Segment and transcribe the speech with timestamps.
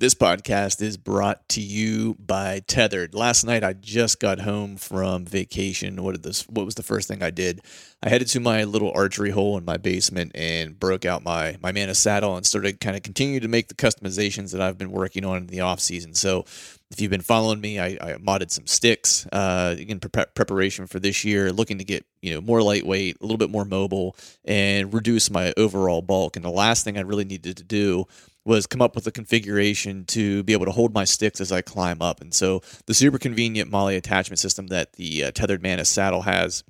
[0.00, 3.14] This podcast is brought to you by Tethered.
[3.14, 6.02] Last night I just got home from vacation.
[6.02, 7.60] What did this what was the first thing I did?
[8.02, 11.70] I headed to my little archery hole in my basement and broke out my my
[11.70, 15.26] Mantis saddle and started kind of continue to make the customizations that I've been working
[15.26, 16.14] on in the off season.
[16.14, 16.46] So
[16.90, 20.98] if you've been following me, I, I modded some sticks uh, in pre- preparation for
[20.98, 24.16] this year, looking to get you know more lightweight, a little bit more mobile,
[24.46, 26.36] and reduce my overall bulk.
[26.36, 28.06] And the last thing I really needed to do
[28.44, 31.60] was come up with a configuration to be able to hold my sticks as I
[31.60, 32.20] climb up.
[32.20, 36.64] And so the super convenient MOLLE attachment system that the uh, Tethered Mantis saddle has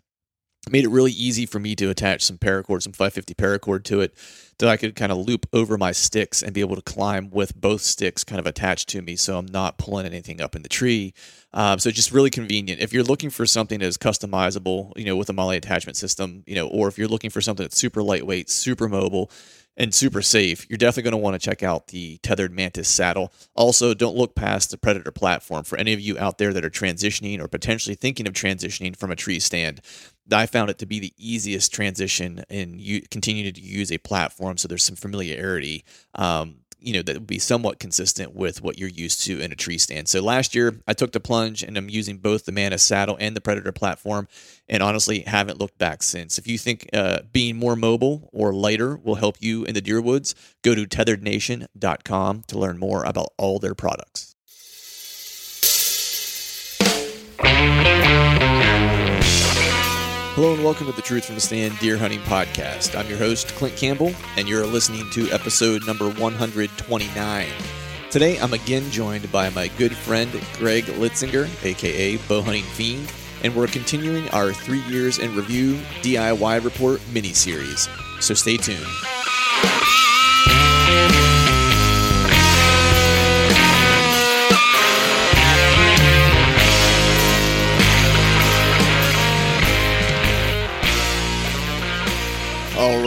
[0.68, 4.14] made it really easy for me to attach some paracord, some 550 paracord to it
[4.58, 7.58] that I could kind of loop over my sticks and be able to climb with
[7.58, 10.68] both sticks kind of attached to me so I'm not pulling anything up in the
[10.68, 11.14] tree.
[11.54, 12.80] Um, so just really convenient.
[12.80, 16.44] If you're looking for something that is customizable, you know, with a MOLLE attachment system,
[16.46, 19.30] you know, or if you're looking for something that's super lightweight, super mobile,
[19.76, 23.32] and super safe, you're definitely going to want to check out the tethered Mantis saddle.
[23.54, 25.64] Also, don't look past the Predator platform.
[25.64, 29.10] For any of you out there that are transitioning or potentially thinking of transitioning from
[29.10, 29.80] a tree stand,
[30.32, 34.56] I found it to be the easiest transition and you continue to use a platform
[34.56, 38.88] so there's some familiarity um, you know that would be somewhat consistent with what you're
[38.88, 40.08] used to in a tree stand.
[40.08, 43.36] So last year I took the plunge and I'm using both the Mantis saddle and
[43.36, 44.28] the Predator platform,
[44.68, 46.38] and honestly haven't looked back since.
[46.38, 50.00] If you think uh, being more mobile or lighter will help you in the deer
[50.00, 54.34] woods, go to tetherednation.com to learn more about all their products.
[60.40, 62.98] Hello and welcome to the Truth from the Stand Deer Hunting Podcast.
[62.98, 67.46] I'm your host, Clint Campbell, and you're listening to episode number 129.
[68.10, 73.12] Today, I'm again joined by my good friend, Greg Litzinger, aka Bow Hunting Fiend,
[73.44, 77.86] and we're continuing our three years in review DIY report mini series.
[78.20, 78.86] So stay tuned.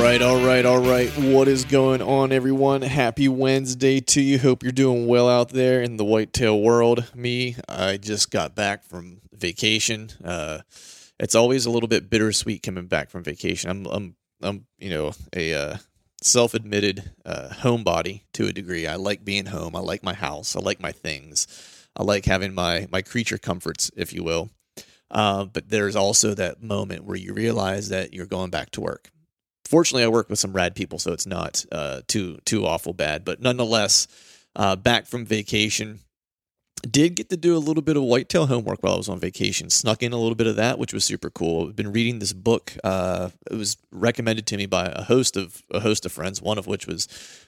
[0.03, 1.09] Right, all right, all right.
[1.17, 2.81] What is going on, everyone?
[2.81, 4.37] Happy Wednesday to you.
[4.37, 7.09] Hope you're doing well out there in the whitetail world.
[7.15, 10.09] Me, I just got back from vacation.
[10.21, 10.59] Uh,
[11.21, 13.69] it's always a little bit bittersweet coming back from vacation.
[13.69, 15.77] I'm, I'm, I'm, you know, a uh,
[16.21, 18.85] self-admitted uh, homebody to a degree.
[18.85, 19.73] I like being home.
[19.73, 20.53] I like my house.
[20.57, 21.47] I like my things.
[21.95, 24.49] I like having my my creature comforts, if you will.
[25.09, 29.13] Uh, but there's also that moment where you realize that you're going back to work
[29.73, 33.25] fortunately, I work with some rad people, so it's not uh, too too awful bad.
[33.25, 34.07] But nonetheless,
[34.55, 36.01] uh, back from vacation,
[36.87, 39.71] did get to do a little bit of whitetail homework while I was on vacation.
[39.71, 41.69] Snuck in a little bit of that, which was super cool.
[41.69, 42.73] I've been reading this book.
[42.83, 46.59] Uh, it was recommended to me by a host of a host of friends, one
[46.59, 47.07] of which was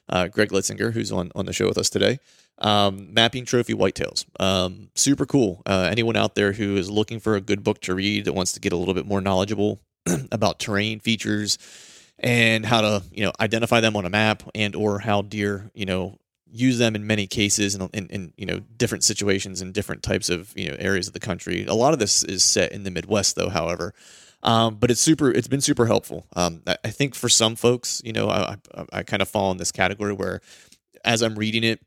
[0.10, 2.18] uh, Greg Litzinger, who's on on the show with us today.
[2.58, 4.26] Um, mapping trophy whitetails.
[4.40, 5.62] Um, super cool.
[5.68, 8.54] Uh, anyone out there who is looking for a good book to read that wants
[8.54, 9.80] to get a little bit more knowledgeable
[10.32, 11.60] about terrain features
[12.20, 15.86] and how to you know identify them on a map and or how deer you
[15.86, 16.18] know
[16.52, 20.30] use them in many cases in, in, in, you know different situations in different types
[20.30, 21.66] of you know areas of the country.
[21.66, 23.94] A lot of this is set in the midwest though however.
[24.44, 26.28] Um, but it's super it's been super helpful.
[26.36, 29.52] Um, I, I, think for some folks you know I, I, I kind of fall
[29.52, 30.42] in this category where
[31.04, 31.80] as i'm reading it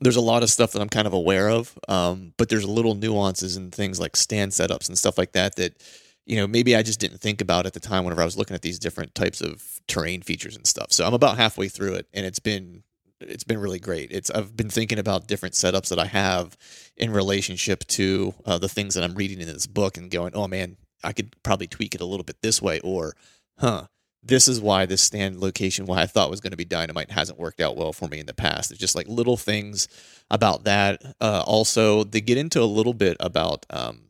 [0.00, 2.94] there's a lot of stuff that i'm kind of aware of um, but there's little
[2.94, 5.80] nuances and things like stand setups and stuff like that that
[6.26, 8.54] you know, maybe I just didn't think about at the time whenever I was looking
[8.54, 10.92] at these different types of terrain features and stuff.
[10.92, 12.82] So I'm about halfway through it and it's been
[13.20, 14.12] it's been really great.
[14.12, 16.56] It's I've been thinking about different setups that I have
[16.96, 20.48] in relationship to uh, the things that I'm reading in this book and going, "Oh
[20.48, 23.14] man, I could probably tweak it a little bit this way or
[23.58, 23.86] huh,
[24.22, 27.38] this is why this stand location, why I thought was going to be dynamite, hasn't
[27.38, 28.70] worked out well for me in the past.
[28.70, 29.88] It's just like little things
[30.30, 31.02] about that.
[31.20, 34.02] Uh, also, they get into a little bit about um,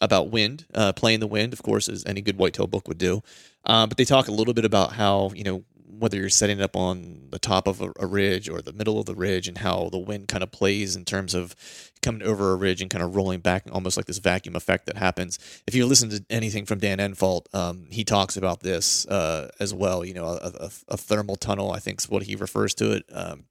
[0.00, 3.22] about wind, uh, playing the wind, of course, as any good whitetail book would do.
[3.64, 5.64] Uh, but they talk a little bit about how you know
[5.98, 9.00] whether you're setting it up on the top of a, a, ridge or the middle
[9.00, 11.56] of the ridge and how the wind kind of plays in terms of
[12.02, 14.96] coming over a ridge and kind of rolling back almost like this vacuum effect that
[14.96, 19.50] happens if you listen to anything from dan infalt um, he talks about this uh,
[19.58, 22.74] as well you know a, a, a, thermal tunnel i think is what he refers
[22.74, 23.44] to it um,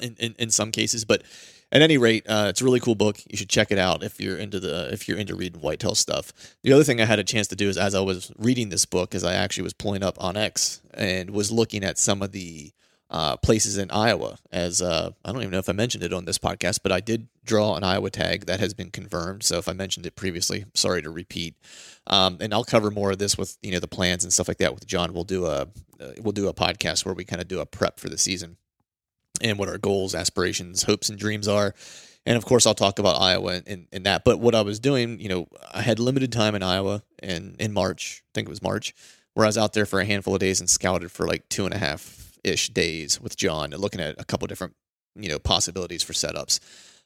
[0.00, 1.22] in, in, in some cases but
[1.70, 3.18] at any rate, uh, it's a really cool book.
[3.28, 6.32] You should check it out if you're into the if you're into reading whitetail stuff.
[6.62, 8.86] The other thing I had a chance to do is as I was reading this
[8.86, 12.32] book, as I actually was pulling up on X and was looking at some of
[12.32, 12.72] the
[13.10, 14.38] uh, places in Iowa.
[14.50, 17.00] As uh, I don't even know if I mentioned it on this podcast, but I
[17.00, 19.42] did draw an Iowa tag that has been confirmed.
[19.42, 21.54] So if I mentioned it previously, sorry to repeat.
[22.06, 24.58] Um, and I'll cover more of this with you know the plans and stuff like
[24.58, 25.12] that with John.
[25.12, 25.68] We'll do a
[26.00, 28.56] uh, we'll do a podcast where we kind of do a prep for the season
[29.42, 31.74] and what our goals, aspirations, hopes, and dreams are.
[32.26, 34.24] And of course, I'll talk about Iowa and, in that.
[34.24, 37.72] But what I was doing, you know, I had limited time in Iowa and in
[37.72, 38.94] March, I think it was March,
[39.34, 41.64] where I was out there for a handful of days and scouted for like two
[41.64, 44.74] and a half ish days with John and looking at a couple different,
[45.16, 46.60] you know, possibilities for setups.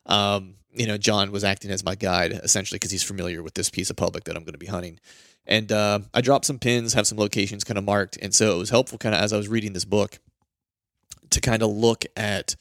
[0.07, 3.71] Um, you know, John was acting as my guide essentially because he's familiar with this
[3.71, 4.99] piece of public that I'm going to be hunting.
[5.47, 8.17] And uh, I dropped some pins, have some locations kind of marked.
[8.21, 10.19] And so it was helpful kind of as I was reading this book
[11.33, 12.57] to kind of look at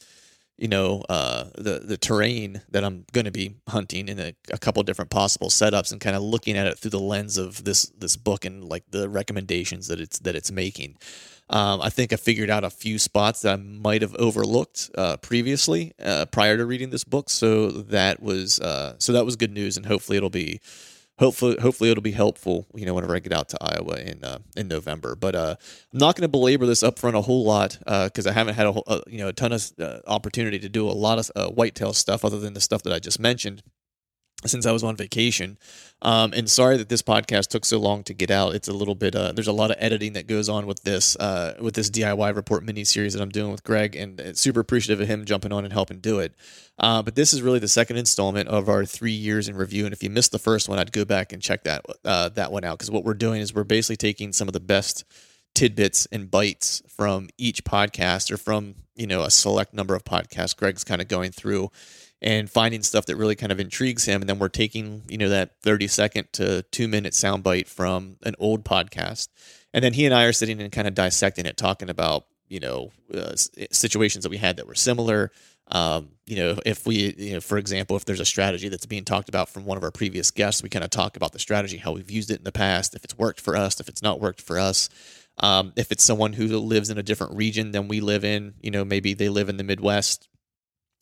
[0.57, 4.57] you know uh, the the terrain that I'm going to be hunting in a, a
[4.57, 7.83] couple different possible setups and kind of looking at it through the lens of this
[7.97, 10.97] this book and like the recommendations that it's that it's making.
[11.49, 15.17] Um, I think I figured out a few spots that I might have overlooked uh,
[15.17, 19.51] previously uh, prior to reading this book, so that was uh, so that was good
[19.51, 20.61] news, and hopefully it'll be
[21.21, 24.39] hopefully hopefully it'll be helpful you know whenever i get out to iowa in uh,
[24.57, 25.15] in november.
[25.15, 25.55] But uh,
[25.93, 28.55] i'm not going to belabor this up front a whole lot because uh, i haven't
[28.55, 31.31] had a, a, you know a ton of uh, opportunity to do a lot of
[31.35, 33.61] uh, whitetail stuff other than the stuff that i just mentioned
[34.45, 35.57] since I was on vacation.
[36.03, 38.55] Um, and sorry that this podcast took so long to get out.
[38.55, 39.15] It's a little bit.
[39.15, 42.35] Uh, there's a lot of editing that goes on with this uh, with this DIY
[42.35, 45.63] report mini series that I'm doing with Greg, and super appreciative of him jumping on
[45.63, 46.33] and helping do it.
[46.79, 49.85] Uh, but this is really the second installment of our three years in review.
[49.85, 52.51] And if you missed the first one, I'd go back and check that uh, that
[52.51, 55.03] one out because what we're doing is we're basically taking some of the best
[55.53, 60.55] tidbits and bites from each podcast or from you know a select number of podcasts.
[60.55, 61.69] Greg's kind of going through
[62.21, 64.21] and finding stuff that really kind of intrigues him.
[64.21, 68.35] And then we're taking, you know, that 30 second to two minute soundbite from an
[68.37, 69.29] old podcast.
[69.73, 72.59] And then he and I are sitting and kind of dissecting it, talking about, you
[72.59, 73.33] know, uh,
[73.71, 75.31] situations that we had that were similar.
[75.67, 79.05] Um, you know, if we, you know, for example, if there's a strategy that's being
[79.05, 81.77] talked about from one of our previous guests, we kind of talk about the strategy,
[81.77, 84.19] how we've used it in the past, if it's worked for us, if it's not
[84.19, 84.89] worked for us.
[85.37, 88.69] Um, if it's someone who lives in a different region than we live in, you
[88.69, 90.27] know, maybe they live in the Midwest,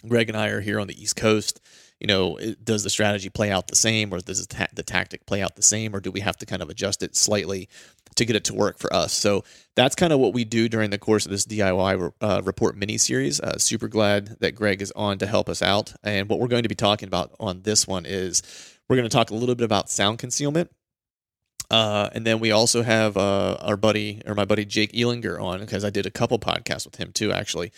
[0.07, 1.59] Greg and I are here on the East Coast.
[1.99, 5.55] You know, does the strategy play out the same, or does the tactic play out
[5.55, 7.67] the same, or do we have to kind of adjust it slightly
[8.15, 9.11] to get it to work for us?
[9.11, 9.43] So
[9.75, 12.97] that's kind of what we do during the course of this DIY uh, report mini
[12.97, 13.41] series.
[13.41, 15.93] Uh, super glad that Greg is on to help us out.
[16.01, 18.41] And what we're going to be talking about on this one is
[18.87, 20.71] we're going to talk a little bit about sound concealment.
[21.69, 25.59] Uh, and then we also have uh, our buddy or my buddy Jake Elinger on
[25.59, 27.71] because I did a couple podcasts with him too, actually.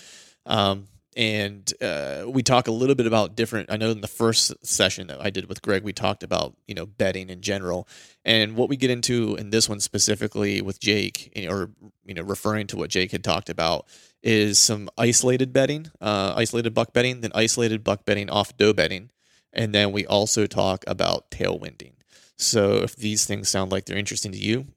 [0.45, 4.53] Um, and uh, we talk a little bit about different i know in the first
[4.65, 7.87] session that i did with greg we talked about you know bedding in general.
[8.23, 11.71] And what we get into in this one specifically with jake or
[12.05, 13.87] you know referring to what jake had talked about
[14.23, 19.09] is some isolated bedding uh, isolated buck bedding then isolated buck bedding off doe bedding.
[19.53, 21.95] And then we also talk about tailwinding.
[22.37, 24.67] So if these things sound like they're interesting to you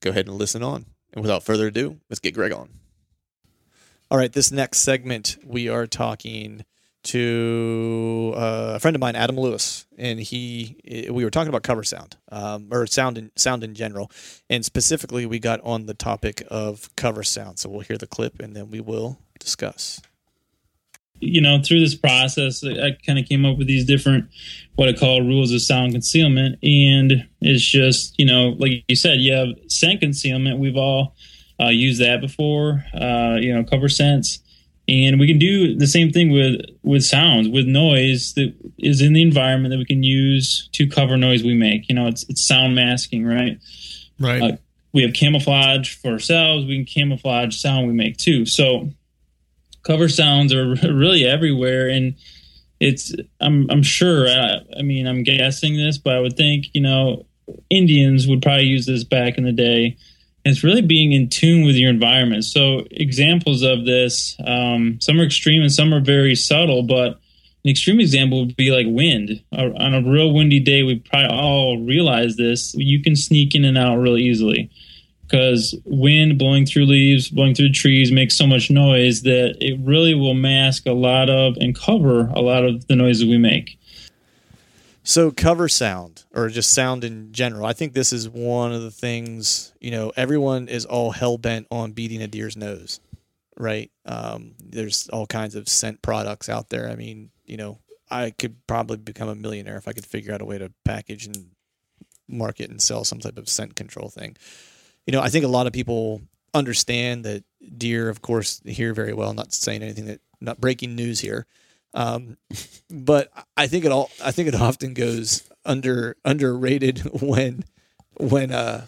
[0.00, 0.86] go ahead and listen on.
[1.12, 2.68] And without further ado let's get greg on
[4.10, 6.64] all right, this next segment, we are talking
[7.04, 11.84] to uh, a friend of mine, Adam Lewis, and he we were talking about cover
[11.84, 14.10] sound um, or sound in, sound in general,
[14.50, 17.58] and specifically we got on the topic of cover sound.
[17.58, 20.00] So we'll hear the clip and then we will discuss.
[21.20, 24.28] You know, through this process, I kind of came up with these different
[24.74, 29.18] what I call rules of sound concealment, and it's just you know, like you said,
[29.18, 30.58] you have scent concealment.
[30.58, 31.14] We've all
[31.60, 34.40] uh, used that before, uh, you know, cover sense.
[34.86, 39.14] And we can do the same thing with with sounds, with noise that is in
[39.14, 41.88] the environment that we can use to cover noise we make.
[41.88, 43.58] You know, it's it's sound masking, right?
[44.20, 44.42] Right.
[44.42, 44.56] Uh,
[44.92, 46.66] we have camouflage for ourselves.
[46.66, 48.44] We can camouflage sound we make too.
[48.44, 48.90] So
[49.84, 52.14] cover sounds are really everywhere, and
[52.78, 54.28] it's I'm I'm sure.
[54.28, 57.24] I, I mean, I'm guessing this, but I would think you know
[57.70, 59.96] Indians would probably use this back in the day
[60.44, 62.44] it's really being in tune with your environment.
[62.44, 67.20] So examples of this, um, some are extreme and some are very subtle, but
[67.64, 69.42] an extreme example would be like wind.
[69.52, 72.74] On a real windy day, we probably all realize this.
[72.74, 74.70] You can sneak in and out really easily
[75.22, 80.14] because wind blowing through leaves, blowing through trees makes so much noise that it really
[80.14, 83.78] will mask a lot of and cover a lot of the noise that we make.
[85.06, 87.66] So cover sound or just sound in general.
[87.66, 91.66] I think this is one of the things, you know, everyone is all hell bent
[91.70, 93.00] on beating a deer's nose,
[93.58, 93.90] right?
[94.06, 96.88] Um, there's all kinds of scent products out there.
[96.88, 97.80] I mean, you know,
[98.10, 101.26] I could probably become a millionaire if I could figure out a way to package
[101.26, 101.50] and
[102.26, 104.38] market and sell some type of scent control thing.
[105.06, 106.22] You know, I think a lot of people
[106.54, 107.44] understand that
[107.76, 109.34] deer, of course, hear very well.
[109.34, 111.46] Not saying anything that, not breaking news here
[111.94, 112.36] um,
[112.90, 117.64] but I think it all I think it often goes under underrated when
[118.18, 118.86] when uh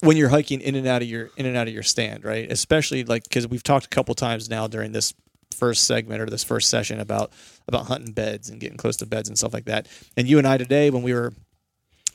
[0.00, 2.50] when you're hiking in and out of your in and out of your stand, right?
[2.50, 5.14] Especially like because we've talked a couple times now during this
[5.56, 7.32] first segment or this first session about
[7.68, 9.86] about hunting beds and getting close to beds and stuff like that.
[10.16, 11.32] And you and I today when we were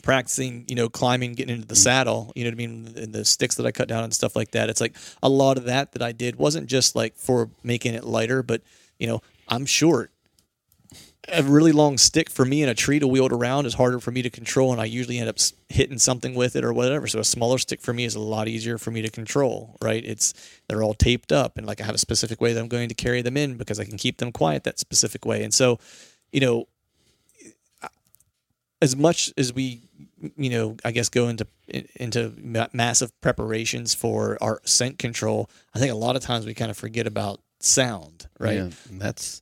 [0.04, 3.26] practicing, you know, climbing, getting into the saddle, you know what I mean, and the
[3.26, 4.70] sticks that I cut down and stuff like that.
[4.70, 8.04] It's like a lot of that that I did wasn't just like for making it
[8.04, 8.62] lighter, but
[9.00, 10.12] you know, I'm short
[11.32, 14.12] a really long stick for me and a tree to wield around is harder for
[14.12, 15.38] me to control, and I usually end up
[15.70, 17.08] hitting something with it or whatever.
[17.08, 19.78] So a smaller stick for me is a lot easier for me to control.
[19.82, 20.04] Right?
[20.04, 20.34] It's
[20.68, 22.96] they're all taped up, and like I have a specific way that I'm going to
[22.96, 25.44] carry them in because I can keep them quiet that specific way.
[25.44, 25.80] And so,
[26.32, 26.68] you know,
[28.82, 29.82] as much as we,
[30.38, 31.48] you know, I guess go into
[31.96, 32.34] into
[32.74, 36.78] massive preparations for our scent control, I think a lot of times we kind of
[36.78, 38.28] forget about sound.
[38.40, 38.58] Right?
[38.58, 39.42] Yeah, that's.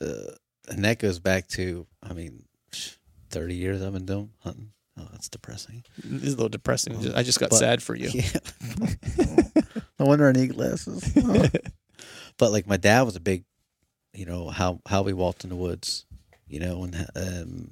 [0.00, 0.34] Uh
[0.68, 2.44] and that goes back to, I mean,
[3.30, 4.70] 30 years I've been doing hunting.
[4.98, 5.84] Oh, that's depressing.
[5.98, 7.14] It's a little depressing.
[7.14, 8.10] I just got but, sad for you.
[8.12, 8.38] Yeah.
[9.98, 11.12] no wonder I need glasses.
[11.24, 11.48] Oh.
[12.38, 13.44] but like my dad was a big,
[14.12, 16.06] you know, how, how we walked in the woods,
[16.46, 17.70] you know, and um,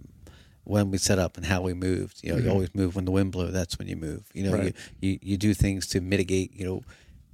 [0.65, 2.21] when we set up and how we moved.
[2.23, 2.47] You know, mm-hmm.
[2.47, 3.53] you always move when the wind blows.
[3.53, 4.29] That's when you move.
[4.33, 4.75] You know, right.
[5.01, 6.83] you, you, you do things to mitigate, you know,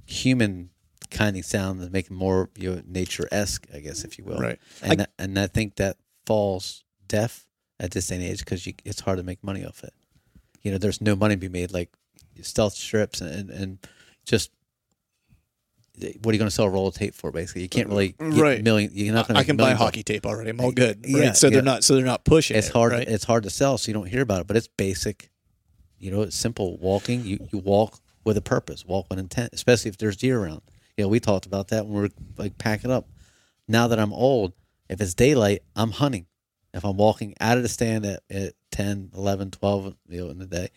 [0.05, 0.69] human
[1.11, 4.25] kind of sound that make it more you know, nature esque, I guess, if you
[4.25, 4.39] will.
[4.39, 4.59] Right.
[4.81, 7.45] And I, and I think that falls deaf
[7.79, 9.93] at this day and age because it's hard to make money off it.
[10.61, 11.89] You know, there's no money to be made like
[12.41, 13.79] stealth strips and and
[14.25, 14.51] just
[16.01, 17.31] eh, what are you going to sell a roll of tape for?
[17.31, 18.63] Basically, you can't really mm, right.
[18.63, 18.91] million.
[18.93, 19.35] You're not going.
[19.35, 19.41] to.
[19.41, 20.51] I can buy hockey tape already.
[20.51, 20.99] I'm all good.
[21.03, 21.23] Right?
[21.23, 21.53] Yeah, so yeah.
[21.53, 21.83] they're not.
[21.83, 22.57] So they're not pushing.
[22.57, 22.91] It's it, hard.
[22.91, 23.07] Right?
[23.07, 24.47] It's hard to sell, so you don't hear about it.
[24.47, 25.29] But it's basic.
[25.97, 26.77] You know, it's simple.
[26.77, 27.23] Walking.
[27.25, 28.85] You you walk with a purpose.
[28.85, 29.51] Walk with intent.
[29.53, 30.61] Especially if there's deer around.
[31.03, 33.07] Know, we talked about that when we are like packing up.
[33.67, 34.53] Now that I'm old,
[34.89, 36.25] if it's daylight, I'm hunting.
[36.73, 40.39] If I'm walking out of the stand at, at 10, 11, 12 you know, in
[40.39, 40.69] the day,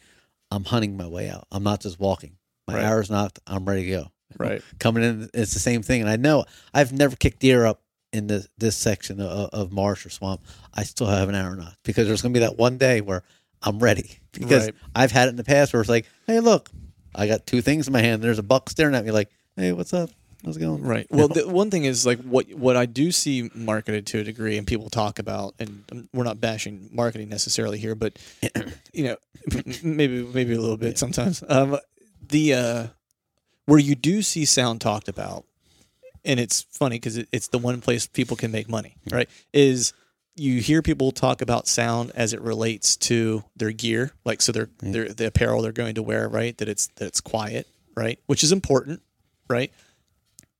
[0.50, 1.46] I'm hunting my way out.
[1.50, 2.36] I'm not just walking.
[2.68, 2.84] My right.
[2.84, 3.40] arrow's nocked.
[3.46, 4.12] I'm ready to go.
[4.38, 4.62] Right.
[4.78, 6.02] Coming in, it's the same thing.
[6.02, 10.04] And I know I've never kicked deer up in this, this section of, of marsh
[10.06, 10.42] or swamp.
[10.74, 13.22] I still have an arrow nocked because there's going to be that one day where
[13.62, 14.18] I'm ready.
[14.32, 14.74] Because right.
[14.96, 16.70] I've had it in the past where it's like, hey, look,
[17.14, 18.22] I got two things in my hand.
[18.22, 20.10] There's a buck staring at me like, hey, what's up?
[20.44, 20.82] How's it going?
[20.82, 21.06] Right.
[21.10, 24.58] Well, the one thing is like what what I do see marketed to a degree,
[24.58, 28.18] and people talk about, and we're not bashing marketing necessarily here, but
[28.92, 29.16] you know,
[29.82, 31.44] maybe maybe a little bit sometimes.
[31.48, 31.78] Um,
[32.28, 32.86] the uh,
[33.66, 35.44] where you do see sound talked about,
[36.24, 39.28] and it's funny because it, it's the one place people can make money, right?
[39.52, 39.92] Is
[40.34, 44.68] you hear people talk about sound as it relates to their gear, like so their
[44.80, 46.56] their the apparel they're going to wear, right?
[46.58, 48.18] That it's that it's quiet, right?
[48.26, 49.02] Which is important,
[49.52, 49.72] right?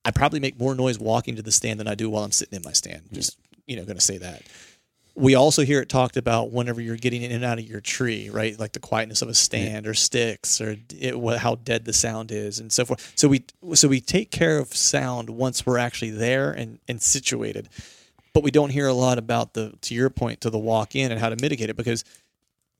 [0.04, 2.56] I probably make more noise walking to the stand than I do while I'm sitting
[2.56, 3.02] in my stand.
[3.12, 4.42] Just you know, going to say that.
[5.14, 8.30] We also hear it talked about whenever you're getting in and out of your tree,
[8.30, 8.58] right?
[8.58, 12.58] Like the quietness of a stand or sticks or it, how dead the sound is
[12.58, 13.12] and so forth.
[13.14, 13.44] So we
[13.75, 17.68] so we take care of sound once we're actually there and and situated.
[18.32, 21.12] But we don't hear a lot about the to your point to the walk in
[21.12, 22.04] and how to mitigate it because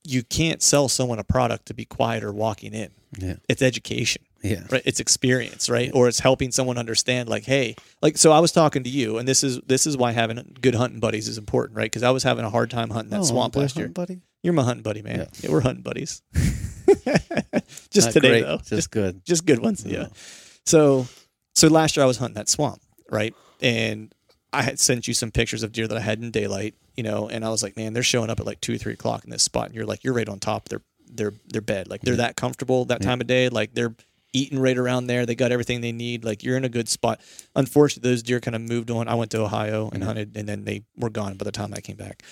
[0.03, 2.91] you can't sell someone a product to be quiet or walking in.
[3.19, 3.35] Yeah.
[3.49, 4.23] It's education.
[4.43, 4.65] Yeah.
[4.71, 4.83] Right.
[4.85, 5.87] It's experience, right?
[5.87, 5.95] Yeah.
[5.95, 9.27] Or it's helping someone understand like, hey, like so I was talking to you and
[9.27, 11.87] this is this is why having good hunting buddies is important, right?
[11.87, 13.89] Because I was having a hard time hunting that oh, swamp last year.
[13.89, 14.21] Buddy?
[14.43, 15.21] You're my hunting buddy, man.
[15.21, 16.23] Yeah, yeah we're hunting buddies.
[17.91, 18.57] just Not today great, though.
[18.59, 19.23] Just, just, good.
[19.25, 19.85] Just good ones.
[19.85, 20.09] Yeah.
[20.67, 21.07] So
[21.55, 23.35] so last year I was hunting that swamp, right?
[23.61, 24.13] And
[24.53, 27.29] I had sent you some pictures of deer that I had in daylight, you know,
[27.29, 29.31] and I was like, man, they're showing up at like two or three o'clock in
[29.31, 30.81] this spot, and you're like, you're right on top of their
[31.15, 33.95] their their bed, like they're that comfortable that time of day, like they're
[34.33, 35.27] eating right around there.
[35.27, 36.25] They got everything they need.
[36.25, 37.21] Like you're in a good spot.
[37.55, 39.09] Unfortunately, those deer kind of moved on.
[39.09, 40.03] I went to Ohio and mm-hmm.
[40.03, 42.23] hunted, and then they were gone by the time I came back.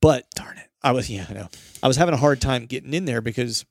[0.00, 1.48] But darn it, I was yeah, I know.
[1.82, 3.64] I was having a hard time getting in there because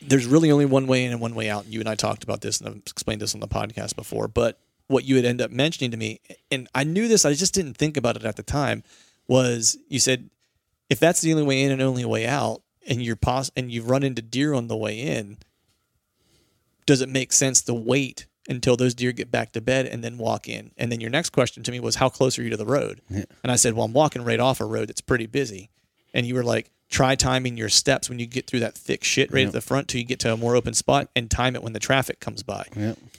[0.00, 1.66] there's really only one way in and one way out.
[1.66, 4.28] You and I talked about this and I've explained this on the podcast before.
[4.28, 7.54] But what you would end up mentioning to me, and I knew this, I just
[7.54, 8.82] didn't think about it at the time,
[9.26, 10.28] was you said
[10.90, 13.82] if that's the only way in and only way out, and you're pos- and you
[13.82, 15.38] run into deer on the way in,
[16.86, 20.18] does it make sense to wait until those deer get back to bed and then
[20.18, 20.70] walk in?
[20.76, 23.00] And then your next question to me was, how close are you to the road?
[23.08, 25.70] And I said, well, I'm walking right off a road that's pretty busy.
[26.12, 29.32] And you were like, try timing your steps when you get through that thick shit
[29.32, 31.62] right at the front till you get to a more open spot and time it
[31.62, 32.66] when the traffic comes by.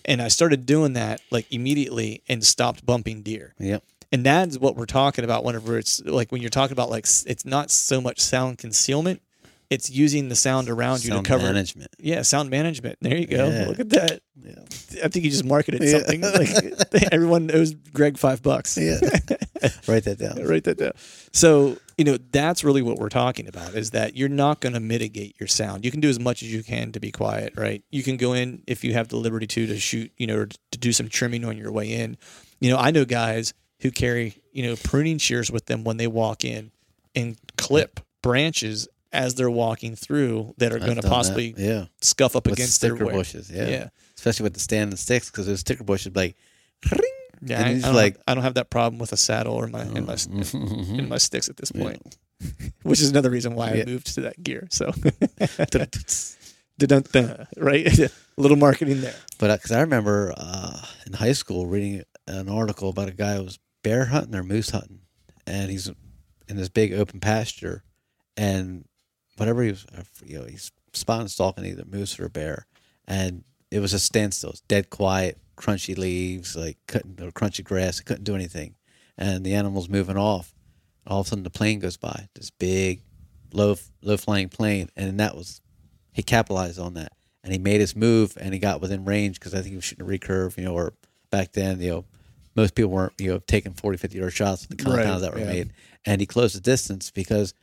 [0.06, 3.56] And I started doing that like immediately and stopped bumping deer.
[3.60, 3.84] Yep.
[4.12, 7.44] And that's what we're talking about whenever it's like when you're talking about like it's
[7.44, 9.22] not so much sound concealment,
[9.70, 11.90] it's using the sound around you to cover management.
[12.00, 12.98] Yeah, sound management.
[13.02, 13.50] There you go.
[13.50, 13.66] Yeah.
[13.68, 14.22] Look at that.
[14.36, 14.54] Yeah.
[15.04, 16.00] I think you just marketed Yeah.
[16.00, 16.22] something.
[16.22, 18.78] Like everyone owes Greg five bucks.
[18.78, 19.00] Yeah.
[19.88, 20.44] Write that down.
[20.46, 20.92] Write that down.
[21.34, 24.80] So, you know, that's really what we're talking about is that you're not going to
[24.80, 25.84] mitigate your sound.
[25.84, 27.84] You can do as much as you can to be quiet, right?
[27.90, 30.46] You can go in if you have the liberty to to shoot, you know, or
[30.46, 32.18] to do some trimming on your way in.
[32.60, 36.08] You know, I know guys who carry, you know, pruning shears with them when they
[36.08, 36.72] walk in
[37.16, 41.10] and clip branches as they're walking through that are going to that.
[41.10, 41.86] possibly yeah.
[42.02, 43.16] scuff up With against their sticker wear.
[43.16, 43.50] bushes.
[43.50, 43.68] Yeah.
[43.68, 43.90] Yeah.
[44.18, 46.36] Especially with the standing sticks because those sticker bushes like,
[47.42, 49.68] Yeah, I, I don't like- have, I don't have that problem with a saddle or
[49.68, 50.96] my in my Mm-hmm.
[51.00, 52.18] in my sticks at this point,
[52.84, 54.68] which is another reason why I moved to that gear.
[54.72, 54.88] So,
[57.58, 58.00] right?
[58.00, 59.16] a little marketing there.
[59.40, 63.44] But because I remember uh, in high school reading an article about a guy who
[63.44, 65.02] was bear hunting or moose hunting,
[65.48, 65.90] and he's
[66.48, 67.84] in this big open pasture,
[68.38, 68.86] and
[69.38, 72.68] whatever he was, uh, you know, he's spotting stalking either moose or bear,
[73.08, 78.00] and it was a standstill, it's dead quiet, crunchy leaves, like couldn't or crunchy grass,
[78.00, 78.76] It couldn't do anything,
[79.18, 80.54] and the animal's moving off.
[81.08, 83.04] All of a sudden, the plane goes by, this big,
[83.54, 85.62] low low flying plane, and that was
[86.16, 87.12] he capitalized on that.
[87.44, 89.84] And he made his move and he got within range because I think he was
[89.84, 90.94] shooting a recurve, you know, or
[91.30, 92.06] back then, you know,
[92.56, 95.34] most people weren't, you know, taking 40, 50 yard shots with the Right, compounds that
[95.34, 95.46] were yeah.
[95.46, 95.74] made.
[96.06, 97.54] And he closed the distance because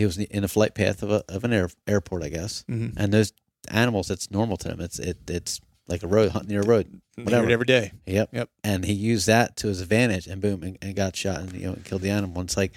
[0.00, 2.64] he was in a flight path of, a, of an air, airport, I guess.
[2.70, 2.98] Mm-hmm.
[2.98, 3.34] And those
[3.68, 4.80] animals, it's normal to them.
[4.80, 7.46] It's it, it's like a road, hunting near a road, whatever.
[7.46, 7.92] it every day.
[8.06, 8.30] Yep.
[8.32, 8.48] Yep.
[8.64, 11.66] And he used that to his advantage and boom, and, and got shot and, you
[11.66, 12.40] know, killed the animal.
[12.40, 12.72] And it's like,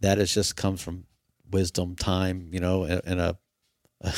[0.00, 1.06] that is just comes from
[1.50, 3.38] wisdom, time, you know, and, and a,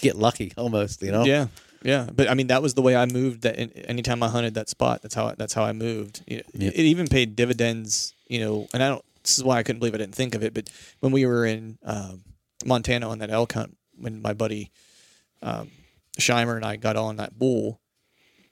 [0.00, 1.24] get lucky almost, you know?
[1.24, 1.48] Yeah,
[1.82, 2.06] yeah.
[2.14, 3.42] But I mean, that was the way I moved.
[3.42, 3.56] That
[3.88, 6.22] anytime I hunted that spot, that's how I, that's how I moved.
[6.30, 6.74] Know, Yep.
[6.76, 8.14] It even paid dividends.
[8.28, 9.04] You know, and I don't.
[9.22, 10.54] This is why I couldn't believe I didn't think of it.
[10.54, 12.22] But when we were in um,
[12.64, 14.70] Montana on that elk hunt, when my buddy
[15.42, 15.70] um,
[16.18, 17.80] Scheimer and I got on that bull,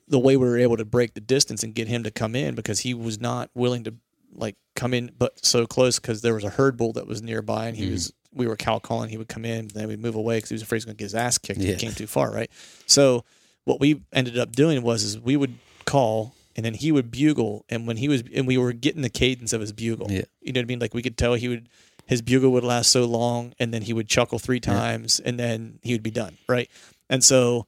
[0.07, 2.55] the way we were able to break the distance and get him to come in
[2.55, 3.95] because he was not willing to
[4.35, 7.67] like come in but so close because there was a herd bull that was nearby
[7.67, 10.37] and he was we were cow calling he would come in then we'd move away
[10.37, 11.73] because he was afraid he was going to get his ass kicked if Yeah.
[11.75, 12.51] he came too far right
[12.87, 13.25] so
[13.65, 15.55] what we ended up doing was is we would
[15.87, 19.09] call and then he would bugle and when he was and we were getting the
[19.09, 20.09] cadence of his bugle.
[20.11, 20.23] Yeah.
[20.41, 20.81] you know what i mean?
[20.81, 21.69] Like we could tell he would
[22.07, 25.79] his bugle would last so long and then he would chuckle three times and then
[25.85, 26.69] he would be done right?
[27.09, 27.67] And so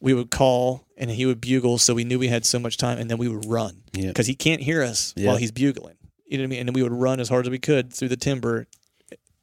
[0.00, 2.98] we would call and he would bugle so we knew we had so much time
[2.98, 3.82] and then we would run.
[3.92, 4.08] Yeah.
[4.08, 5.28] because he can't hear us Yeah.
[5.28, 5.96] while he's bugling.
[6.26, 6.58] You know what i mean?
[6.60, 8.66] And then we would run as hard as we could through the timber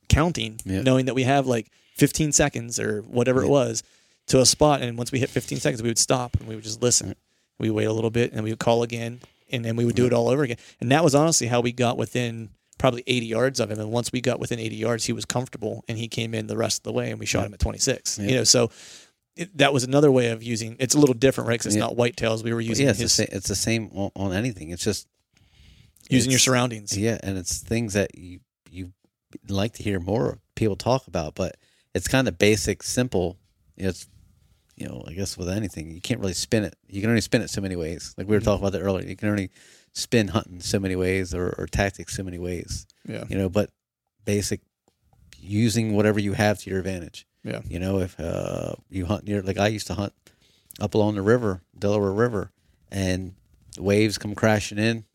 [0.10, 0.82] counting Yeah.
[0.82, 3.84] knowing that we have like 15 seconds or whatever it was
[4.27, 6.63] to a spot and once we hit 15 seconds we would stop and we would
[6.63, 7.15] just listen
[7.62, 9.21] we wait a little bit and we would call again
[9.52, 10.58] and then we would do it all over again.
[10.80, 13.80] And that was honestly how we got within probably 80 yards of him.
[13.80, 16.58] And once we got within 80 yards he was comfortable and he came in the
[16.58, 18.71] rest of the way and we shot him at 26 you know so
[19.38, 21.54] it, that was another way of using it's a little different right?
[21.60, 21.88] Because it's Yeah.
[21.88, 24.34] not whitetails we were using yeah, it's, his the same, it's the same on, on
[24.34, 24.71] anything.
[24.71, 25.08] It's just
[26.10, 26.97] using your surroundings.
[26.97, 28.91] Yeah, and it's things that you you
[29.47, 31.56] like to hear more people talk about, but
[31.95, 33.38] it's kind of basic, simple.
[33.78, 34.08] It's
[34.75, 36.75] you know, I guess with anything, you can't really spin it.
[36.88, 38.13] You can only spin it so many ways.
[38.17, 39.07] Like we were talking about that earlier.
[39.07, 39.49] You can only
[39.93, 42.88] spin hunting so many ways or, or tactics so many ways.
[43.07, 43.69] yeah You know, but
[44.25, 44.62] basic
[45.39, 47.25] using whatever you have to your advantage.
[47.43, 50.13] yeah You know, if uh, you hunt near, like I used to hunt
[50.79, 52.51] up along the river, Delaware River,
[52.91, 53.34] and
[53.77, 55.05] waves come crashing in,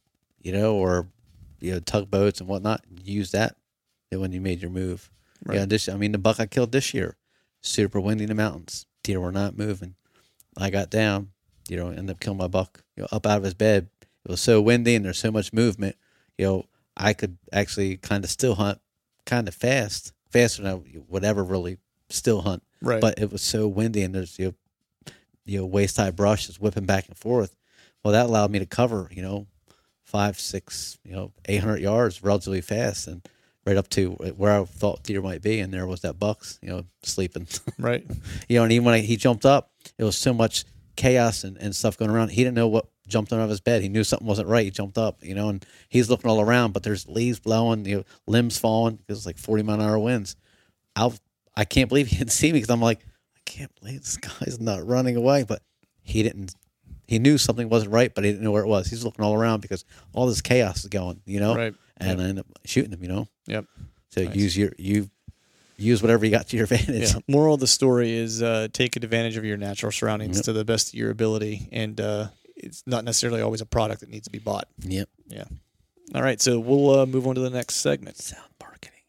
[0.42, 1.08] you know, or
[1.60, 2.84] you know tugboats and whatnot.
[3.02, 3.56] Use that
[4.10, 5.10] when you made your move.
[5.44, 5.56] Right.
[5.58, 5.88] Yeah, this.
[5.88, 7.16] I mean, the buck I killed this year,
[7.60, 8.86] super windy in the mountains.
[9.06, 9.94] Deer were not moving.
[10.56, 11.30] I got down,
[11.68, 12.82] you know, ended up killing my buck.
[12.96, 13.88] You know, up out of his bed.
[14.24, 15.96] It was so windy and there's so much movement.
[16.36, 16.64] You know,
[16.96, 18.80] I could actually kind of still hunt,
[19.24, 23.42] kind of fast, faster than I would ever really still hunt right but it was
[23.42, 25.12] so windy and there's you know,
[25.44, 27.54] you know waist high brush is whipping back and forth.
[28.04, 29.46] Well, that allowed me to cover you know
[30.04, 33.26] five, six, you know, eight hundred yards relatively fast and
[33.66, 36.68] right up to where I thought deer might be, and there was that bucks, you
[36.68, 37.46] know, sleeping.
[37.78, 38.06] Right.
[38.48, 40.64] you know, and even when I, he jumped up, it was so much
[40.96, 42.30] chaos and, and stuff going around.
[42.30, 43.82] He didn't know what jumped out of his bed.
[43.82, 44.64] He knew something wasn't right.
[44.64, 47.98] He jumped up, you know, and he's looking all around, but there's leaves blowing, you
[47.98, 48.98] know, limbs falling.
[49.06, 50.36] It was like 40 mile an hour winds.
[50.94, 51.10] I
[51.56, 53.00] I can't believe he didn't see me because I'm like,
[53.34, 55.44] I can't believe this guy's not running away.
[55.44, 55.62] But
[56.02, 56.54] he didn't.
[57.06, 58.88] He knew something wasn't right, but he didn't know where it was.
[58.88, 61.54] He's looking all around because all this chaos is going, you know.
[61.54, 61.74] Right.
[61.98, 62.18] And Yep.
[62.18, 63.02] I ended up shooting them.
[63.02, 63.28] you know.
[63.46, 63.64] Yep.
[64.10, 64.36] So Nice.
[64.36, 65.10] use your you
[65.78, 67.12] use whatever you got to your advantage.
[67.14, 67.20] Yeah.
[67.28, 70.44] Moral of the story is uh, take advantage of your natural surroundings Yep.
[70.46, 74.08] to the best of your ability, and uh, it's not necessarily always a product that
[74.10, 74.68] needs to be bought.
[74.80, 75.08] Yep.
[75.28, 75.44] Yeah.
[76.14, 78.16] All right, so we'll uh, move on to the next segment.
[78.18, 79.00] Sound marketing.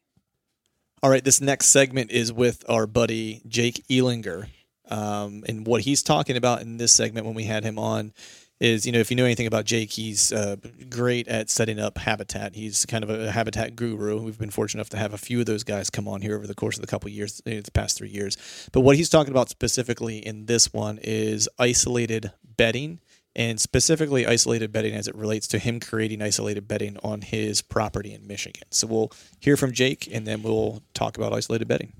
[1.03, 4.47] All right, this next segment is with our buddy Jake Elinger.
[4.89, 8.13] Um, and what he's talking about in this segment when we had him on
[8.59, 10.55] is, you know, if you know anything about Jake, he's uh,
[10.89, 12.55] great at setting up habitat.
[12.55, 14.21] He's kind of a habitat guru.
[14.21, 16.47] We've been fortunate enough to have a few of those guys come on here over
[16.47, 18.37] the course of the couple years, uh, the past three years.
[18.71, 22.99] But what he's talking about specifically in this one is isolated bedding
[23.35, 28.11] and specifically isolated bedding as it relates to him creating isolated bedding on his property
[28.13, 28.63] in Michigan.
[28.71, 31.93] So we'll hear from Jake and then we'll talk about isolated bedding.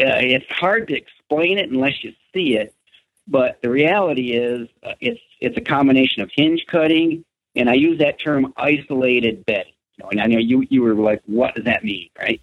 [0.00, 2.74] uh, it's hard to explain it unless you see it.
[3.30, 8.00] But the reality is, uh, it's it's a combination of hinge cutting, and I use
[8.00, 9.72] that term isolated bedding.
[9.96, 12.42] You know, and I know you you were like, what does that mean, right?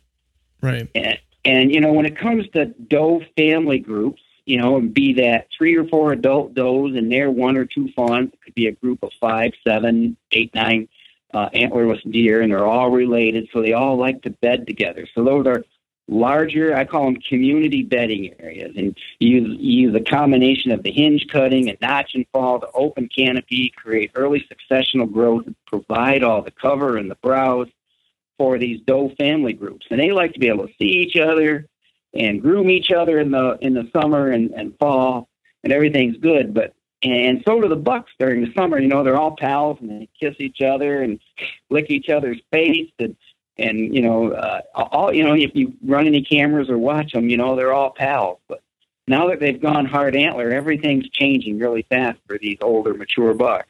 [0.61, 0.89] Right.
[0.95, 5.13] And, and you know, when it comes to doe family groups, you know, and be
[5.13, 8.67] that three or four adult does and their one or two fawns, it could be
[8.67, 10.87] a group of five, seven, eight, nine
[11.33, 15.05] uh, antlerless deer, and they're all related, so they all like to bed together.
[15.13, 15.65] So those are
[16.07, 21.27] larger, I call them community bedding areas, and you use, a combination of the hinge
[21.31, 26.51] cutting and notch and fall, to open canopy, create early successional growth, provide all the
[26.51, 27.67] cover and the browse
[28.37, 31.67] for these doe family groups, and they like to be able to see each other
[32.13, 35.27] and groom each other in the in the summer and, and fall,
[35.63, 36.53] and everything's good.
[36.53, 38.79] But and so do the bucks during the summer.
[38.79, 41.19] You know, they're all pals and they kiss each other and
[41.69, 43.15] lick each other's face and
[43.59, 47.29] and you know uh, all you know if you run any cameras or watch them,
[47.29, 48.39] you know they're all pals.
[48.47, 48.61] But
[49.07, 53.69] now that they've gone hard antler, everything's changing really fast for these older mature bucks.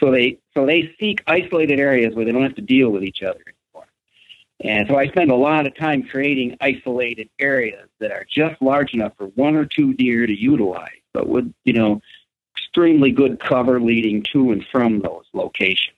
[0.00, 3.22] So they so they seek isolated areas where they don't have to deal with each
[3.22, 3.88] other anymore.
[4.64, 8.94] And so I spend a lot of time creating isolated areas that are just large
[8.94, 12.00] enough for one or two deer to utilize, but with you know
[12.56, 15.96] extremely good cover leading to and from those locations.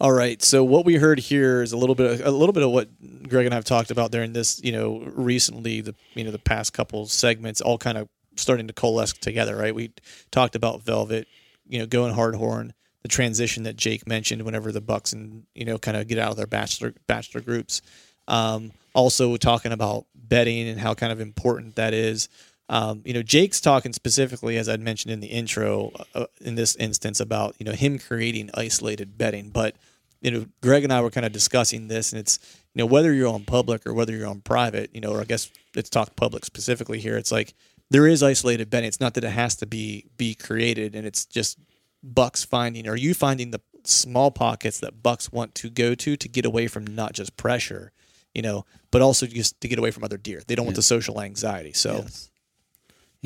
[0.00, 0.42] All right.
[0.42, 2.88] So what we heard here is a little bit, a little bit of what
[3.28, 6.38] Greg and I have talked about during this, you know, recently the, you know, the
[6.38, 9.56] past couple segments, all kind of starting to coalesce together.
[9.56, 9.74] Right.
[9.74, 9.92] We
[10.30, 11.26] talked about Velvet,
[11.66, 15.64] you know, going hard horn, the transition that Jake mentioned whenever the Bucks and you
[15.64, 17.80] know kind of get out of their bachelor bachelor groups.
[18.28, 22.28] Um, also talking about bedding and how kind of important that is.
[22.68, 26.74] Um, you know, Jake's talking specifically, as I'd mentioned in the intro, uh, in this
[26.76, 29.50] instance, about you know him creating isolated bedding.
[29.50, 29.76] But
[30.20, 32.38] you know, Greg and I were kind of discussing this, and it's
[32.74, 35.24] you know whether you're on public or whether you're on private, you know, or I
[35.24, 37.16] guess let's talk public specifically here.
[37.16, 37.54] It's like
[37.90, 38.88] there is isolated bedding.
[38.88, 41.58] It's not that it has to be be created, and it's just
[42.02, 42.88] bucks finding.
[42.88, 46.66] Are you finding the small pockets that bucks want to go to to get away
[46.66, 47.92] from not just pressure,
[48.34, 50.42] you know, but also just to get away from other deer.
[50.46, 51.72] They don't want the social anxiety.
[51.72, 52.30] So Yes.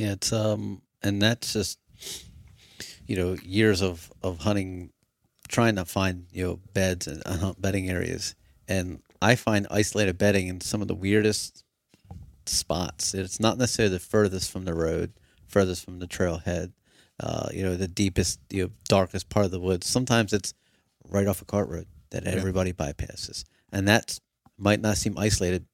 [0.01, 1.79] Yeah, it's um, and that's just
[3.07, 4.93] you know years of of hunting,
[5.49, 8.35] trying to find you know beds and uh, bedding areas,
[8.67, 11.65] and I find isolated bedding in some of the weirdest
[12.47, 13.13] spots.
[13.13, 15.13] It's not necessarily the furthest from the road,
[15.49, 16.73] furthest from the trailhead,
[17.23, 19.87] uh, you know, the deepest, you know, darkest part of the woods.
[19.87, 20.55] Sometimes it's
[21.11, 24.19] right off a cart road that everybody bypasses, and that
[24.57, 25.67] might not seem isolated,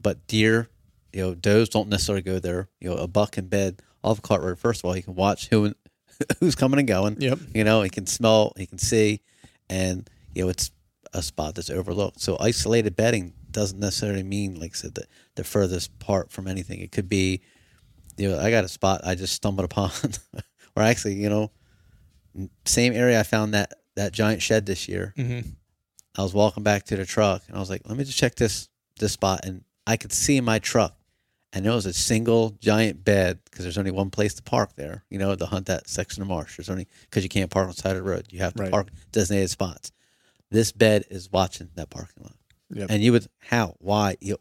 [0.00, 0.68] but deer,
[1.12, 2.68] you know, does don't necessarily go there.
[2.80, 4.58] You know, a buck in bed off a cart road.
[4.58, 5.74] First of all, he can watch who
[6.40, 7.20] who's coming and going.
[7.20, 7.38] Yep.
[7.54, 9.20] You know, he can smell, he can see,
[9.68, 10.70] and you know, it's
[11.14, 12.20] a spot that's overlooked.
[12.20, 16.80] So isolated bedding doesn't necessarily mean, like I said, the, the furthest part from anything.
[16.80, 17.40] It could be,
[18.18, 19.90] you know, I got a spot I just stumbled upon,
[20.76, 21.50] or actually, you know,
[22.66, 25.14] same area I found that that giant shed this year.
[25.16, 25.52] Mhm.
[26.16, 28.34] I was walking back to the truck and I was like, let me just check
[28.34, 28.68] this
[29.00, 30.96] this spot, and I could see my truck,
[31.52, 35.04] and it was a single giant bed because there's only one place to park there.
[35.10, 36.56] You know, to hunt that section of marsh.
[36.56, 38.26] There's only because you can't park on the side of the road.
[38.30, 38.72] You have to Right.
[38.72, 39.92] park designated spots.
[40.50, 42.36] This bed is watching that parking lot,
[42.72, 42.90] Yep.
[42.90, 44.38] and you would how why you.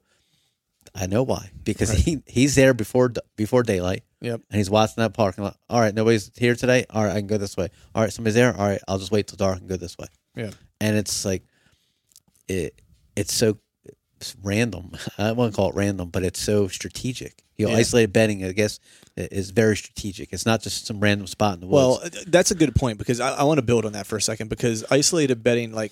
[0.95, 4.41] I know why because he he's there before before daylight Yep.
[4.49, 5.57] and he's watching that parking lot.
[5.69, 6.85] All right, nobody's here today.
[6.89, 7.67] All right, I can go this way.
[7.93, 8.55] All right, somebody's there.
[8.55, 10.07] All right, I'll just wait till dark and go this way.
[10.35, 10.51] Yeah.
[10.79, 11.43] And it's like,
[12.47, 12.81] it
[13.15, 13.57] it's so
[14.43, 14.91] random.
[15.17, 17.43] I won't call it random, but it's so strategic.
[17.57, 17.77] You know, Yeah.
[17.79, 18.79] isolated bedding, I guess,
[19.15, 20.31] is very strategic.
[20.31, 22.01] It's not just some random spot in the woods.
[22.13, 24.21] Well, that's a good point because I, I want to build on that for a
[24.21, 25.91] second because isolated bedding, like,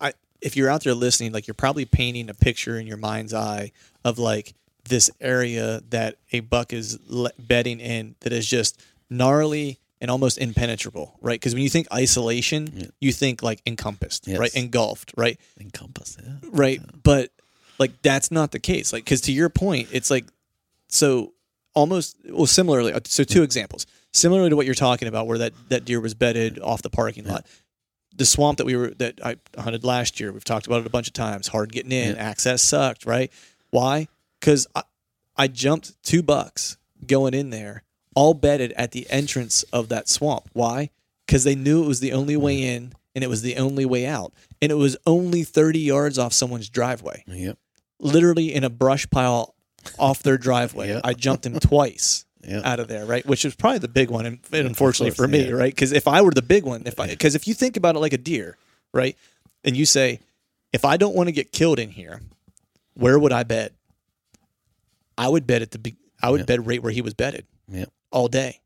[0.00, 3.34] I if you're out there listening, like you're probably painting a picture in your mind's
[3.34, 3.72] eye
[4.04, 4.54] of like
[4.88, 10.38] this area that a buck is le- bedding in that is just gnarly and almost
[10.38, 11.38] impenetrable, right?
[11.38, 14.38] Because when you think isolation, you think like encompassed, Yes.
[14.38, 16.32] right, engulfed, right, Encompassed, Yeah.
[16.50, 16.80] right.
[17.04, 17.30] But
[17.78, 18.92] like that's not the case.
[18.92, 20.24] Like because to your point, it's like
[20.88, 21.32] so
[21.74, 22.92] almost well similarly.
[22.92, 26.14] uh, So two examples similarly to what you're talking about, where that that deer was
[26.14, 27.46] bedded off the parking lot.
[28.14, 30.90] The swamp that we were that I hunted last year, we've talked about it a
[30.90, 31.48] bunch of times.
[31.48, 33.32] Hard getting in, access sucked, right?
[33.70, 34.08] Why?
[34.38, 34.82] Because I,
[35.36, 40.50] I jumped two bucks going in there, all bedded at the entrance of that swamp.
[40.52, 40.90] Why?
[41.26, 44.06] Because they knew it was the only way in and it was the only way
[44.06, 47.58] out, and it was only 30 yards off someone's driveway Yep.
[47.98, 49.54] literally in a brush pile
[49.98, 50.88] off their driveway.
[50.88, 51.00] Yeah.
[51.04, 52.60] I jumped him twice Yeah.
[52.64, 53.26] out of there, right?
[53.26, 55.52] Which was probably the big one, and unfortunately course, for me, yeah.
[55.52, 55.74] right?
[55.74, 57.98] Because if I were the big one, if I because if you think about it
[57.98, 58.56] like a deer,
[58.94, 59.16] right,
[59.64, 60.20] and you say,
[60.72, 62.20] if I don't want to get killed in here,
[62.94, 63.72] where would I bet?
[65.18, 66.46] I would bet at the I would Yeah.
[66.46, 67.90] bed right where he was bedded Yep.
[68.12, 68.60] all day.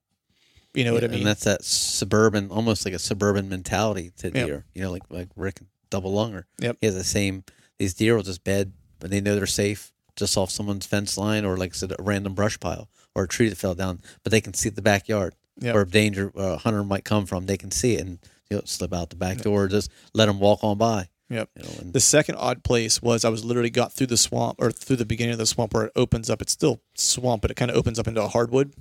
[0.74, 1.18] You know what I mean?
[1.20, 4.34] And that's that suburban, almost like a suburban mentality to Yep.
[4.46, 4.64] deer.
[4.74, 6.46] You know, like like Rick Double Lunger.
[6.60, 6.78] Yep.
[6.80, 7.44] He has the same.
[7.78, 11.44] These deer will just bed, but they know they're safe just off someone's fence line
[11.44, 14.00] or like I said, a random brush pile or a tree that fell down.
[14.22, 15.74] But they can see the backyard Yep.
[15.74, 17.46] where danger a hunter might come from.
[17.46, 18.18] They can see it and
[18.50, 19.68] you know, slip out the back door.
[19.68, 21.08] Just let them walk on by.
[21.30, 21.48] Yep.
[21.56, 24.56] You know, and The second odd place was I was literally got through the swamp
[24.60, 26.40] or through the beginning of the swamp where it opens up.
[26.42, 28.72] It's still swamp, but it kind of opens up into a hardwood.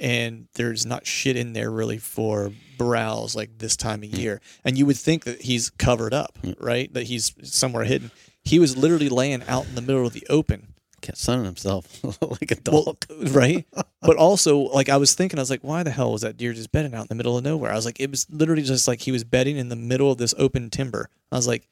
[0.00, 4.40] And there's not shit in there really for browse like this time of year.
[4.64, 6.92] And you would think that he's covered up, right?
[6.94, 8.10] That he's somewhere hidden.
[8.42, 10.74] He was literally laying out in the middle of the open.
[11.02, 13.04] kept sunning himself like a dog.
[13.10, 13.66] Well, right?
[14.00, 16.54] But also, like I was thinking, I was like, why the hell was that deer
[16.54, 17.70] just bedding out in the middle of nowhere?
[17.70, 20.16] I was like, it was literally just like he was bedding in the middle of
[20.16, 21.10] this open timber.
[21.30, 21.68] I was like,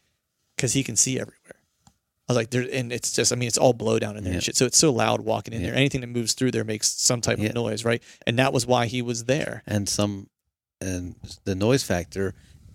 [0.57, 1.55] because he can see everywhere.
[2.29, 4.33] I was like, there, and it's just, I mean, it's all blow down in there
[4.33, 4.37] Yeah.
[4.37, 4.57] and shit.
[4.57, 5.69] So it's so loud walking in Yeah.
[5.69, 5.77] there.
[5.77, 7.47] Anything that moves through there makes some type Yeah.
[7.49, 8.03] of noise, right?
[8.27, 9.63] And that was why he was there.
[9.67, 10.29] and some
[10.81, 12.35] and the noise factor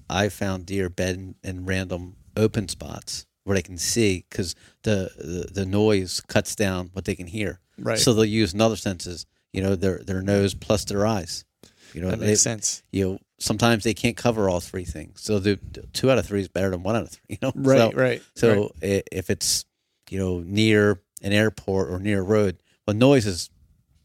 [0.10, 5.62] i found deer bed in, random open spots where they can see because the, the
[5.62, 7.98] the noise cuts down what they can hear Right.
[7.98, 11.46] so they'll use another senses you know their their nose plus their eyes
[11.94, 12.84] you know That they- makes sense.
[12.92, 15.58] you know sometimes they can't cover all three things so the
[15.93, 17.91] two out of three is better than one out of three you know Right, so,
[17.97, 18.21] right.
[18.36, 19.03] so right.
[19.12, 19.65] if it's
[20.10, 23.49] you know near an airport or near a road, well, noise is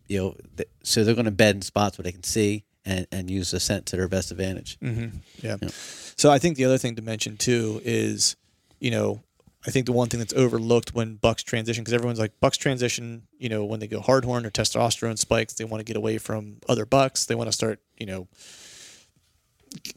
[0.06, 3.06] you know th- so they're going to bed in spots where they can see and
[3.12, 4.78] and use the scent to their best advantage.
[4.80, 5.16] Mm-hmm.
[5.42, 5.56] Yeah.
[5.60, 5.68] Yeah.
[6.16, 8.36] So I think the other thing to mention too is,
[8.80, 9.22] you know,
[9.66, 13.22] I think the one thing that's overlooked when bucks transition, because everyone's like bucks transition,
[13.36, 16.58] you know, when they go hardhorn or testosterone spikes, they want to get away from
[16.68, 17.26] other bucks.
[17.26, 18.28] They want to start, you know,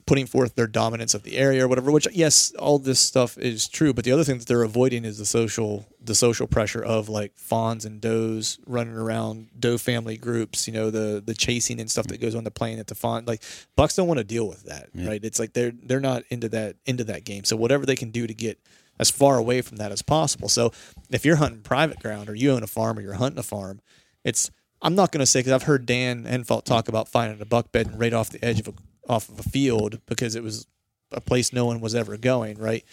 [0.06, 1.92] putting forth their dominance of the area or whatever.
[1.92, 5.18] Which yes, all this stuff is true, but the other thing that they're avoiding is
[5.18, 10.68] the social the social pressure of like fawns and does running around doe family groups.
[10.68, 13.26] You know, the the chasing and stuff that goes on the plane at the fawn.
[13.26, 13.44] Like
[13.76, 15.24] bucks don't want to deal with that, right?
[15.24, 17.44] It's like they're they're not into that into that game.
[17.44, 18.60] So whatever they can do to get
[19.00, 20.48] as far away from that as possible.
[20.48, 20.72] So
[21.10, 23.82] if you're hunting private ground or you own a farm or you're hunting a farm,
[24.24, 27.46] it's I'm not going to say because I've heard Dan Infalt talk about finding a
[27.46, 28.74] buck bed right off the edge of a
[29.10, 30.68] off of a field because it was
[31.12, 32.86] a place no one was ever going, right?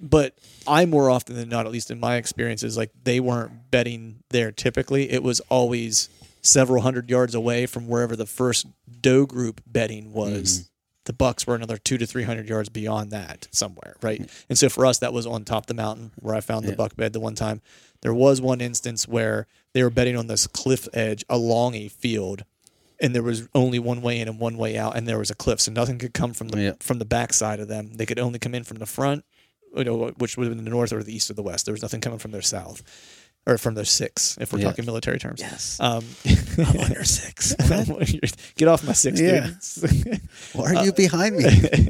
[0.00, 4.22] But I more often than not, at least in my experiences, like they weren't bedding
[4.30, 5.10] there typically.
[5.10, 6.08] It was always
[6.40, 8.66] several hundred yards away from wherever the first
[9.00, 10.60] doe group bedding was.
[10.60, 10.62] Mm-hmm.
[11.06, 14.28] The bucks were another two to three hundred yards beyond that somewhere, right?
[14.48, 16.70] And so for us, that was on top of the mountain where I found the
[16.70, 16.76] Yeah.
[16.76, 17.60] buck bed the one time.
[18.02, 22.44] There was one instance where they were bedding on this cliff edge along a field,
[23.00, 25.34] and there was only one way in and one way out, and there was a
[25.34, 26.72] cliff, so nothing could come from the Yeah.
[26.80, 27.94] from the back side of them.
[27.94, 29.24] They could only come in from the front,
[29.76, 31.64] you know, which would have been the north or the east or the west.
[31.66, 32.82] There was nothing coming from their south
[33.46, 34.66] or from their six, if we're Yeah.
[34.66, 35.40] talking military terms.
[35.40, 35.78] Yes.
[35.80, 36.04] Um,
[36.58, 37.54] I'm on your six.
[38.56, 39.50] Get off my six, Yeah.
[39.80, 40.20] dude.
[40.54, 41.88] Why are you behind me?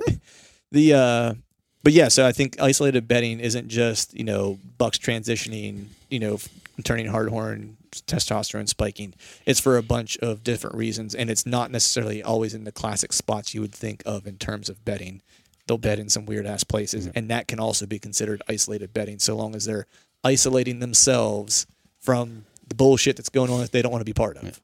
[0.71, 1.35] the uh
[1.83, 6.35] but yeah so i think isolated bedding isn't just you know bucks transitioning you know
[6.35, 6.47] f-
[6.85, 9.15] turning hardhorn testosterone spiking
[9.47, 13.13] it's for a bunch of different reasons and it's not necessarily always in the classic
[13.13, 15.23] spots you would think of in terms of bedding
[15.67, 17.19] they'll bed in some weird ass places mm-hmm.
[17.19, 19.87] and that can also be considered isolated bedding so long as they're
[20.25, 21.67] isolating themselves
[22.01, 24.61] from the bullshit that's going on that they don't want to be part of.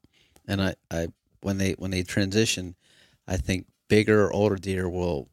[0.46, 1.08] And I, I
[1.40, 2.74] when they when they transition,
[3.26, 5.28] I think bigger or older deer will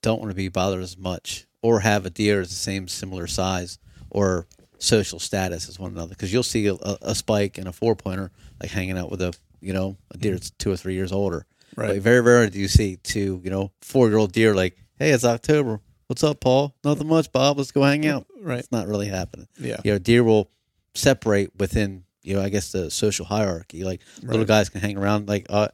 [0.00, 3.26] don't want to be bothered as much or have a deer that's the same similar
[3.26, 3.78] size
[4.10, 4.46] or
[4.82, 6.10] social status as one another.
[6.10, 9.34] Because you'll see a, a spike and a four pointer like hanging out with a
[9.60, 11.46] you know a deer that's two or three years older.
[11.76, 11.90] Right.
[11.90, 15.10] Like very rarely do you see two you know four year old deer like, hey,
[15.10, 15.80] it's October.
[16.06, 16.74] What's up, Paul?
[16.84, 17.56] Nothing much, Bob.
[17.56, 18.26] Let's go hang out.
[18.40, 18.58] Right.
[18.58, 19.48] It's not really happening.
[19.58, 19.80] Yeah.
[19.84, 20.50] You know, deer will
[20.94, 23.84] separate within you know I guess the social hierarchy.
[23.84, 25.28] Like little guys can hang around.
[25.28, 25.68] Like uh,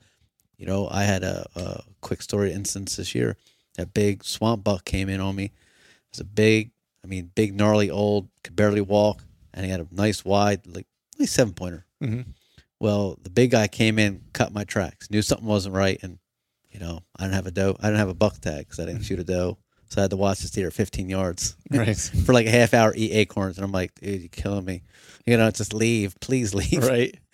[0.59, 3.37] you know, I had a, a quick story instance this year.
[3.77, 5.44] That big swamp buck came in on me.
[5.44, 5.53] It
[6.11, 6.73] was a big,
[7.09, 10.87] I mean, big, gnarly, old, could barely walk, and he had a nice, wide, like,
[11.18, 11.87] like seven pointer.
[12.03, 12.27] Mhm.
[12.79, 16.18] Well, the big guy came in, cut my tracks, knew something wasn't right, and
[16.71, 17.75] you know, I didn't have a doe.
[17.81, 19.57] I didn't have a buck tag because I didn't shoot a doe,
[19.88, 21.97] so I had to watch this deer at 15 yards Right.
[22.27, 24.83] for like a half hour, eat acorns, and I'm like, dude, you're killing me.
[25.27, 26.85] You know, just leave, please leave.
[26.85, 27.18] Right.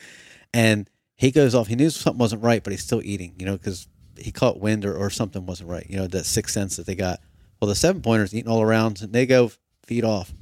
[0.54, 1.66] And he goes off.
[1.66, 4.84] He knew something wasn't right, but he's still eating, you know, because he caught wind
[4.84, 5.84] or, or something wasn't right.
[5.90, 7.18] You know, that sixth sense that they got.
[7.60, 9.50] Well, the seven pointers eating all around, and they go
[9.86, 10.32] feed off.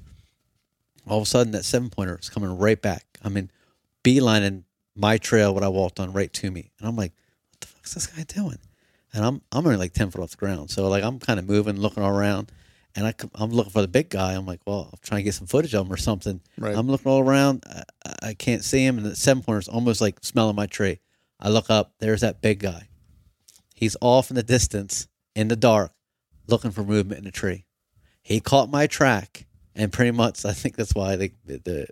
[1.07, 3.05] All of a sudden, that seven pointer is coming right back.
[3.25, 3.51] I mean,
[4.05, 6.71] beelining my trail, what I walked on, right to me.
[6.79, 7.13] And I'm like,
[7.51, 8.59] what the fuck's this guy doing?
[9.13, 11.47] And I'm I'm only like ten foot off the ground, so like I'm kind of
[11.49, 12.51] moving, looking all around,
[12.97, 14.33] and I I'm looking for the big guy.
[14.33, 16.41] I'm like, well, I'm trying to get some footage of him or something.
[16.57, 16.75] Right.
[16.75, 17.65] I'm looking all around.
[17.69, 17.83] I,
[18.29, 21.01] I can't see him, and the seven pointer's almost like smelling my tree.
[21.39, 21.93] I look up.
[21.99, 22.89] There's that big guy.
[23.75, 25.93] He's off in the distance in the dark,
[26.47, 27.65] looking for movement in the tree.
[28.23, 31.87] He caught my track, and pretty much I think that's why they the, the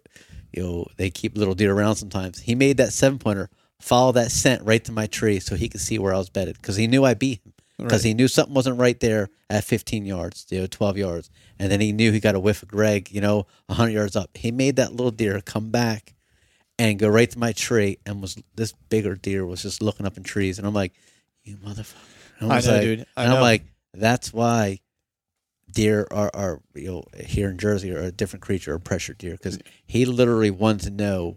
[0.52, 2.40] you know they keep little deer around sometimes.
[2.40, 5.80] He made that seven pointer follow that scent right to my tree so he could
[5.80, 8.08] see where I was bedded because he knew I beat him because Right.
[8.08, 11.80] he knew something wasn't right there at 15 yards, you know, 12 yards, and then
[11.80, 14.28] he knew he got a whiff of Greg, you know, 100 yards up.
[14.36, 16.14] He made that little deer come back
[16.78, 20.18] and go right to my tree, and was this bigger deer was just looking up
[20.18, 20.92] in trees, and I'm like,
[21.42, 21.94] you motherfucker!
[22.42, 23.06] I was know, like- dude.
[23.16, 23.64] I and I'm like,
[23.94, 24.80] that's why
[25.72, 29.32] deer are, are you know here in Jersey are a different creature, a pressure deer,
[29.32, 31.36] because he literally wanted to know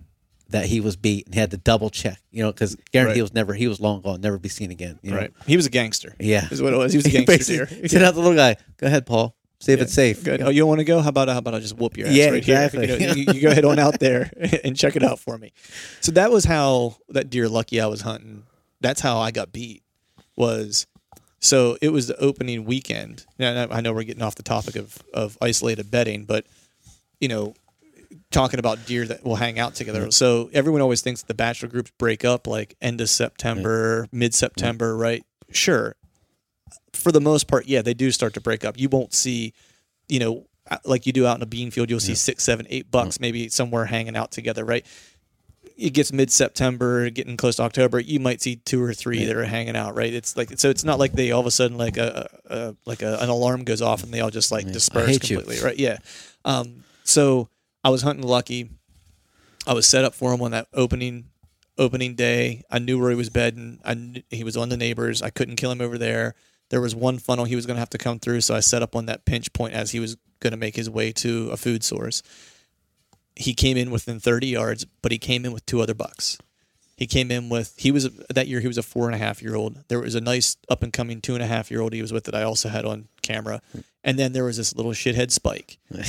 [0.50, 3.15] that he was beat and he had to double check, you know, because guarantee Right.
[3.15, 5.00] he was never he was long gone, never be seen again.
[5.02, 5.17] You know?
[5.17, 5.32] Right.
[5.48, 6.15] He was a gangster.
[6.19, 6.48] Yeah.
[6.52, 6.91] Is what it was.
[6.93, 7.65] He was a gangster deer.
[7.69, 8.58] Basically, Send out the little guy.
[8.78, 9.36] Go ahead, Paul.
[9.60, 10.24] See if it's safe.
[10.26, 10.41] Good.
[10.41, 11.00] Oh, you don't want to go?
[11.02, 12.86] How about how about I just whoop your ass Yeah, right exactly.
[12.86, 12.98] here?
[13.00, 14.30] You, know, you, you go head on out there
[14.63, 15.54] and check it out for me.
[16.02, 18.43] So that was how that deer lucky I was hunting.
[18.82, 19.82] That's how I got beat.
[20.36, 20.86] Was
[21.43, 23.25] so it was the opening weekend.
[23.38, 26.45] Now I know we're getting off the topic of of isolated bedding, but
[27.19, 27.53] you know,
[28.32, 30.01] talking about deer that will hang out together.
[30.01, 30.12] Mm-hmm.
[30.12, 34.95] So everyone always thinks the bachelor groups break up like end of September, mid September,
[34.95, 35.25] right?
[35.51, 35.95] Sure.
[36.93, 38.79] For the most part, yeah, they do start to break up.
[38.79, 39.53] You won't see,
[40.08, 40.47] you know,
[40.86, 43.21] like you do out in a bean field, you'll see six, seven, eight bucks mm.
[43.21, 44.86] maybe somewhere hanging out together, right?
[45.75, 47.99] It gets mid September, getting close to October.
[47.99, 50.13] You might see two or three that are hanging out, right?
[50.13, 50.69] It's like so.
[50.69, 53.63] It's not like they all of a sudden like a, a, like a, an alarm
[53.63, 55.38] goes off and they all just like disperse hate you.
[55.38, 55.77] completely, right?
[55.77, 55.97] Yeah.
[56.45, 57.49] Um, so
[57.83, 58.69] I was hunting Lucky.
[59.65, 61.25] I was set up for him on that opening
[61.77, 62.63] opening day.
[62.69, 63.79] I knew where he was bedding.
[63.83, 65.21] I kn- he was on the neighbors.
[65.21, 66.36] I couldn't kill him over there.
[66.69, 68.81] There was one funnel he was going to have to come through, so I set
[68.81, 71.57] up on that pinch point as he was going to make his way to a
[71.57, 72.23] food source.
[73.36, 76.38] He came in within 30 yards, but he came in with two other bucks.
[76.96, 79.41] He came in with he was that year he was a four and a half
[79.41, 79.84] year old.
[79.88, 82.13] There was a nice up and coming two and a half year old he was
[82.13, 83.62] with that I also had on camera,
[84.04, 85.80] and then there was this little shithead spike.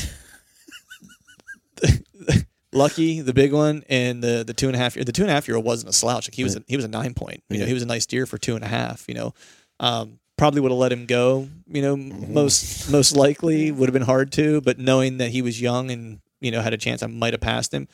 [2.73, 5.31] Lucky, the big one, and the the two and a half year the two and
[5.31, 6.29] a half year old wasn't a slouch.
[6.29, 7.43] Like he was a, he was a nine point.
[7.49, 9.05] You know, he was a nice deer for two and a half.
[9.09, 9.35] You know,
[9.81, 11.49] um, probably would have let him go.
[11.67, 15.61] You know, most most likely would have been hard to, but knowing that he was
[15.61, 17.89] young and you know had a chance, I might have passed him.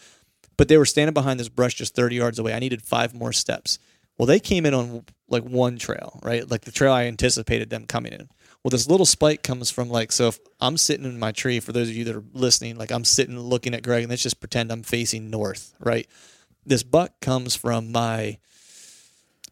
[0.56, 2.52] But they were standing behind this brush just 30 yards away.
[2.52, 3.78] I needed five more steps.
[4.18, 6.48] Well, they came in on like one trail, right?
[6.50, 8.28] Like the trail I anticipated them coming in.
[8.62, 11.72] Well, this little spike comes from like, so if I'm sitting in my tree, for
[11.72, 14.40] those of you that are listening, like I'm sitting looking at Greg, and let's just
[14.40, 16.06] pretend I'm facing north, right?
[16.66, 18.36] This buck comes from my,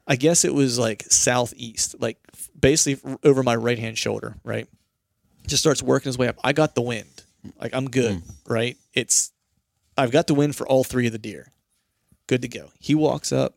[0.06, 2.18] I guess it was like southeast, like
[2.58, 4.68] basically over my right hand shoulder, right?
[5.46, 6.36] Just starts working his way up.
[6.44, 7.22] I got the wind.
[7.58, 8.34] Like I'm good, mm.
[8.46, 8.76] right?
[8.98, 9.32] It's
[9.96, 11.52] I've got the wind for all three of the deer.
[12.26, 12.70] Good to go.
[12.78, 13.56] He walks up,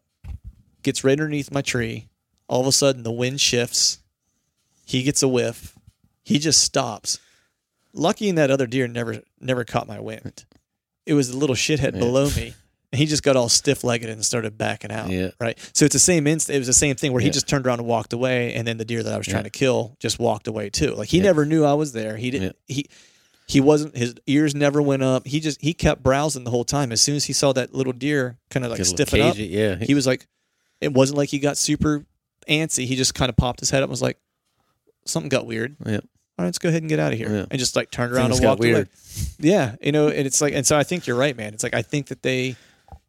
[0.84, 2.08] gets right underneath my tree.
[2.48, 4.00] All of a sudden, the wind shifts.
[4.86, 5.78] He gets a whiff.
[6.24, 7.20] He just stops.
[7.94, 10.46] Lucky in that other deer never never caught my wind.
[11.06, 12.54] It was the little shithead below me.
[12.94, 15.10] And he just got all stiff legged and started backing out.
[15.10, 15.30] Yeah.
[15.39, 15.58] Right.
[15.74, 17.32] So it's the same inst- it was the same thing where he Yeah.
[17.34, 19.44] just turned around and walked away and then the deer that I was trying Yeah.
[19.44, 20.94] to kill just walked away too.
[20.96, 21.24] Like he Yeah.
[21.24, 22.18] never knew I was there.
[22.18, 22.88] He didn't he
[23.52, 25.28] he wasn't his ears never went up.
[25.28, 26.93] He just he kept browsing the whole time.
[26.93, 29.76] As soon as he saw that little deer kind of like stiffen up, yeah.
[29.76, 30.26] he was like
[30.80, 32.06] it wasn't like he got super
[32.47, 32.86] antsy.
[32.86, 34.18] He just kind of popped his head up and was like
[35.06, 35.76] something got weird.
[35.86, 36.04] Yep.
[36.39, 37.45] all right, let's go ahead and get out of here, Yeah.
[37.52, 38.86] and just like turned around Things and walked away.
[39.38, 41.54] Yeah, you know, and it's like, and so I think you're right, man.
[41.54, 42.56] It's like I think that they,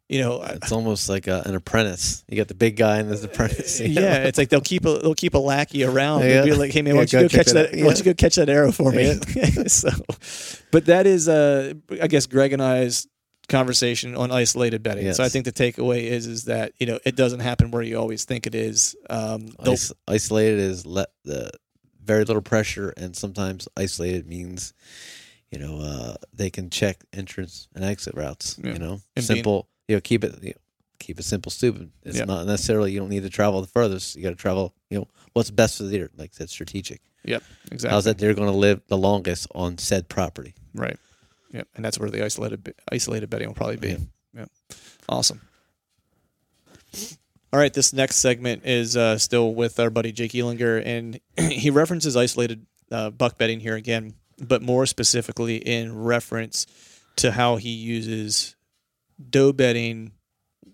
[0.09, 2.23] you know, I- It's almost like a, an apprentice.
[2.27, 3.79] You got the big guy and there's the apprentice.
[3.81, 4.01] you know?
[4.01, 6.21] yeah, it's like they'll keep a they'll keep a lackey around.
[6.21, 6.27] Yeah.
[6.41, 7.71] They'll be like, hey man, Yeah, why don't you go catch that?
[7.71, 7.85] that out.
[7.85, 9.19] Why don't you go catch that arrow for me?
[9.35, 9.45] Yeah.
[9.67, 9.89] so,
[10.71, 13.07] but that is, uh, I guess Greg and I's
[13.49, 15.11] conversation on isolated bedding.
[15.13, 17.97] So I think the takeaway is is that you know it doesn't happen where you
[17.99, 18.95] always think it is.
[19.09, 21.51] Um, Is- isolated is let the
[22.03, 24.73] very little pressure, and sometimes isolated means,
[25.51, 28.59] you know, uh, they can check entrance and exit routes.
[28.63, 28.73] Yeah.
[28.73, 29.67] You know, And simple.
[29.87, 30.35] You know, keep it.
[30.41, 30.55] You know,
[30.99, 31.91] keep it simple, stupid.
[32.03, 32.25] It's Yeah.
[32.25, 34.15] not necessarily you don't need to travel the furthest.
[34.15, 34.73] You got to travel.
[34.89, 36.09] You know, what's best for the deer?
[36.17, 37.01] Like said, strategic.
[37.25, 37.89] yep, exactly.
[37.93, 40.53] How's that deer going to live the longest on said property?
[40.73, 40.97] Right.
[41.51, 41.67] Yep.
[41.75, 43.89] And that's where the isolated isolated bedding will probably be.
[43.89, 43.97] Yeah.
[44.35, 44.49] Yep.
[45.09, 45.41] Awesome.
[47.51, 51.19] All right, this next segment is uh, still with our buddy Jake Elinger, and
[51.51, 56.65] he references isolated uh, buck bedding here again, but more specifically in reference
[57.17, 58.55] to how he uses
[59.29, 60.11] doe bedding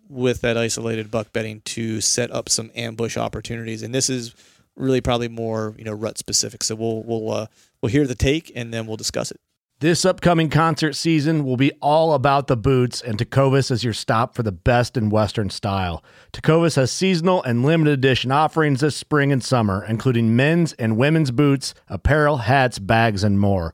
[0.07, 3.83] with that isolated buck bedding to set up some ambush opportunities.
[3.83, 4.33] And this is
[4.75, 6.63] really probably more you know rut specific.
[6.63, 7.47] So we'll we'll uh,
[7.81, 9.39] we'll hear the take and then we'll discuss it.
[9.81, 14.35] This upcoming concert season will be all about the boots, and Tecovas is your stop
[14.35, 16.03] for the best in Western style.
[16.33, 21.31] Tecovas has seasonal and limited edition offerings this spring and summer, including men's and women's
[21.31, 23.73] boots, apparel, hats, bags, and more.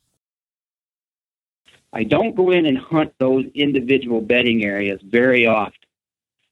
[1.93, 5.73] I don't go in and hunt those individual bedding areas very often.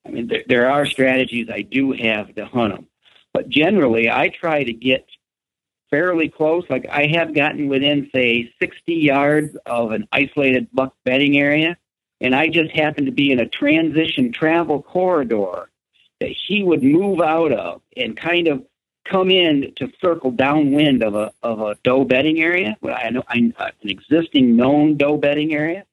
[0.05, 2.87] I mean, there, there are strategies I do have to hunt them,
[3.33, 5.07] but generally I try to get
[5.89, 6.65] fairly close.
[6.69, 11.77] Like I have gotten within, say, 60 yards of an isolated buck bedding area,
[12.21, 15.69] and I just happened to be in a transition travel corridor
[16.19, 18.65] that he would move out of and kind of
[19.05, 22.77] come in to circle downwind of a of a doe bedding area.
[22.81, 25.85] Well, I know I, uh, an existing known doe bedding area,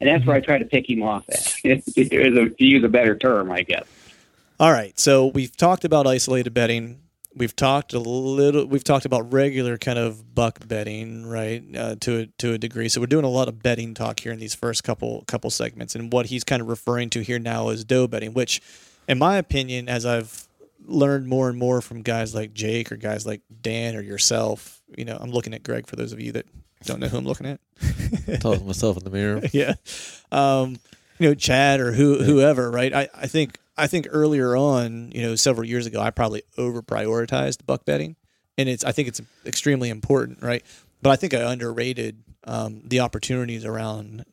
[0.00, 1.56] and that's where I try to pick him off at.
[1.62, 3.84] to use a better term, I guess.
[4.58, 4.98] All right.
[4.98, 7.00] So we've talked about isolated bedding.
[7.34, 8.66] We've talked a little.
[8.66, 11.64] We've talked about regular kind of buck bedding, right?
[11.74, 12.88] Uh, to a, to a degree.
[12.88, 15.94] So we're doing a lot of bedding talk here in these first couple couple segments,
[15.94, 18.60] and what he's kind of referring to here now is doe bedding, which,
[19.08, 20.48] in my opinion, as I've
[20.90, 25.04] learned more and more from guys like Jake or guys like Dan or yourself, you
[25.04, 26.46] know, I'm looking at Greg for those of you that
[26.84, 27.60] don't know who I'm looking at.
[28.40, 29.42] Talking to myself in the mirror.
[29.52, 29.74] yeah.
[30.32, 30.78] Um,
[31.18, 32.92] you know, Chad or who whoever, right?
[32.94, 36.82] I, I think I think earlier on, you know, several years ago, I probably over
[36.82, 38.16] prioritized buck bedding,
[38.56, 40.64] and it's I think it's extremely important, right?
[41.02, 44.24] But I think I underrated um, the opportunities around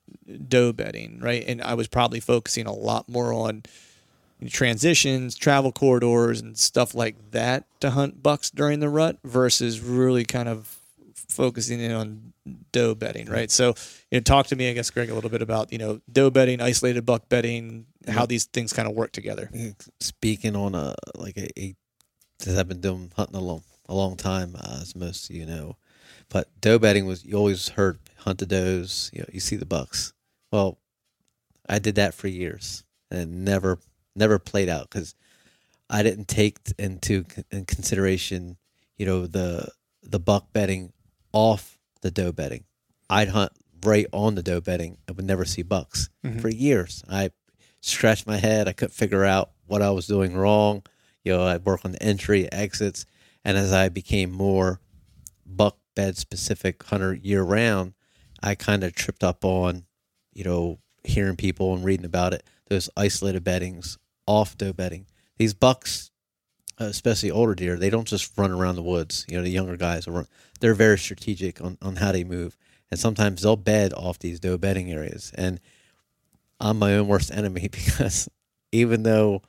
[0.48, 1.44] doe bedding, right?
[1.46, 3.64] And I was probably focusing a lot more on
[4.46, 10.26] transitions, travel corridors, and stuff like that to hunt bucks during the rut versus really
[10.26, 10.78] kind of
[11.30, 12.34] focusing in on
[12.72, 13.52] doe bedding, right?
[13.52, 13.74] So,
[14.12, 16.30] you know, talk to me, I guess, Greg, a little bit about you know doe
[16.30, 19.50] bedding, isolated buck bedding, how these things kind of work together.
[20.00, 21.76] Speaking on a like a, a
[22.40, 25.46] since I've been doing hunting a long a long time, uh, as most of you
[25.46, 25.78] know,
[26.30, 29.66] but doe betting was you always heard hunt the does, you know, you see the
[29.66, 30.14] bucks.
[30.52, 30.78] Well,
[31.68, 33.80] I did that for years and never
[34.18, 35.16] never played out because
[35.90, 38.58] I didn't take into in consideration,
[38.98, 39.70] you know, the
[40.04, 40.94] the buck bedding
[41.32, 42.64] off the doe bedding.
[43.10, 43.52] I'd hunt
[43.84, 46.40] right on the doe bedding and would never see bucks mm-hmm.
[46.40, 47.04] for years.
[47.10, 47.32] I
[47.82, 48.68] scratched my head.
[48.68, 50.84] I couldn't figure out what I was doing wrong.
[51.24, 53.06] You know, I'd work on the entry, exits,
[53.44, 54.80] and as I became more
[55.46, 57.94] buck bed specific hunter year round,
[58.42, 59.86] I kind of tripped up on,
[60.34, 62.44] you know, hearing people and reading about it.
[62.70, 63.98] Those isolated beddings,
[64.28, 65.08] off doe bedding.
[65.38, 66.12] These bucks,
[66.80, 69.26] uh, especially older deer, they don't just run around the woods.
[69.28, 70.28] You know, the younger guys are
[70.60, 72.58] they're very strategic on, on how they move,
[72.92, 75.32] and sometimes they'll bed off these doe bedding areas.
[75.36, 75.60] And
[76.60, 78.30] I'm my own worst enemy because
[78.72, 79.42] even though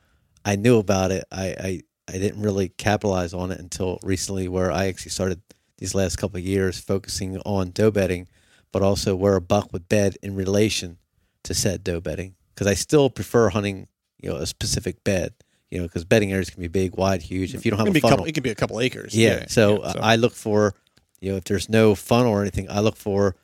[0.45, 1.25] I knew about it.
[1.31, 5.43] I, I I didn't really capitalize on it until recently, where I actually started
[5.77, 8.29] these last couple of years focusing on doe bedding,
[8.73, 10.97] but also where a buck would bed in relation
[11.43, 12.35] to said doe bedding.
[12.55, 13.89] Because I still prefer hunting,
[14.21, 15.35] you know, a specific bed.
[15.71, 17.55] You know, because bedding areas can be big, wide, huge.
[17.55, 19.15] If you don't have a funnel, couple, it can be a couple acres.
[19.15, 19.45] yeah.
[19.49, 20.73] So, yeah, uh, I look for,
[21.21, 23.37] you know, if there's no funnel or anything, I look for,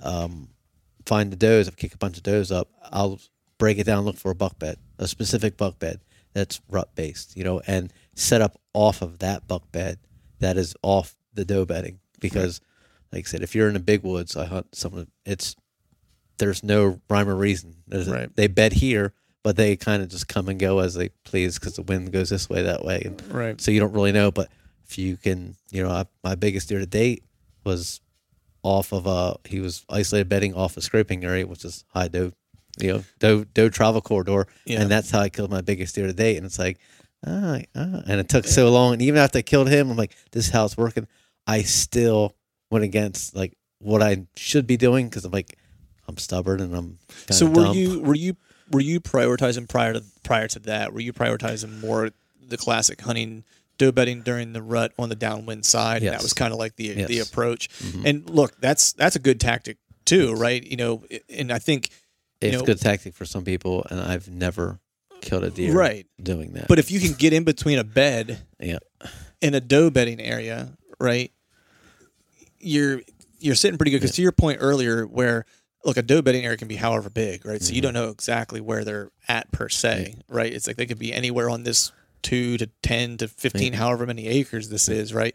[0.00, 0.48] um,
[1.06, 1.68] find the does.
[1.68, 3.20] If I kick a bunch of does up, I'll
[3.58, 6.00] break it down, look for a buck bed, a specific buck bed
[6.32, 9.98] that's rut based, you know, and set up off of that buck bed
[10.40, 12.00] that is off the doe bedding.
[12.18, 12.60] Because,
[13.12, 15.54] like I said, if you're in the big woods, I hunt some of it's
[16.38, 17.76] there's no rhyme or reason.
[17.86, 18.34] There's Right.
[18.34, 19.12] they bed here,
[19.42, 22.28] but they kind of just come and go as they please because the wind goes
[22.30, 23.60] this way, that way, and right.
[23.60, 24.30] so you don't really know.
[24.30, 24.48] But
[24.88, 27.22] if you can, you know, I, my biggest deer to date
[27.64, 28.00] was
[28.62, 32.32] off of a he was isolated bedding off a scraping area, which is high doe,
[32.80, 34.80] you know, doe doe travel corridor, Yeah.
[34.82, 36.36] and that's how I killed my biggest deer to date.
[36.36, 36.78] And it's like,
[37.26, 38.94] ah, ah, and it took so long.
[38.94, 41.06] And even after I killed him, I'm like, this is how it's working.
[41.46, 42.34] I still
[42.70, 45.56] went against like what I should be doing because I'm like,
[46.08, 46.98] I'm stubborn and I'm
[47.30, 47.76] So were dumb.
[47.76, 48.36] you were you
[48.70, 50.92] were you prioritizing prior to prior to that?
[50.92, 52.10] Were you prioritizing more
[52.46, 53.44] the classic hunting
[53.78, 56.02] doe bedding during the rut on the downwind side?
[56.02, 57.10] And that was kind of like the the Yes.
[57.10, 57.32] Mm-hmm.
[57.32, 57.68] approach.
[58.04, 60.62] And look, that's that's a good tactic too, right?
[60.64, 61.90] You know, and I think
[62.40, 64.78] It's know- a good tactic for some people, and I've never
[65.20, 66.06] killed a deer Right.
[66.22, 66.68] doing that.
[66.68, 68.78] but if you can get in between a bed yeah,
[69.40, 71.32] in a doe bedding area, right?
[72.60, 73.02] You're
[73.40, 75.44] you're sitting pretty good because to your point earlier, where
[75.88, 77.62] look a doe bedding area can be however big, right?
[77.62, 77.86] So you mm-hmm.
[77.86, 80.52] don't know exactly where they're at per se, right?
[80.52, 81.90] It's like they could be anywhere on this
[82.22, 85.34] two to ten to fifteen, however many acres this is, right?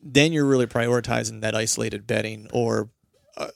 [0.00, 2.90] Then you're really prioritizing that isolated bedding or
[3.36, 3.50] a,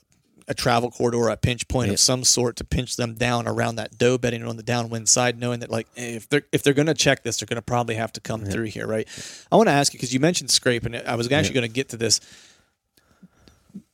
[0.47, 1.93] a travel corridor, a pinch point Yeah.
[1.93, 5.39] of some sort to pinch them down around that doe bedding on the downwind side,
[5.39, 7.95] knowing that like if they're if they're going to check this, they're going to probably
[7.95, 9.07] have to come through here, right?
[9.51, 11.73] I want to ask you because you mentioned scrape, and I was actually going to
[11.73, 12.19] get to this.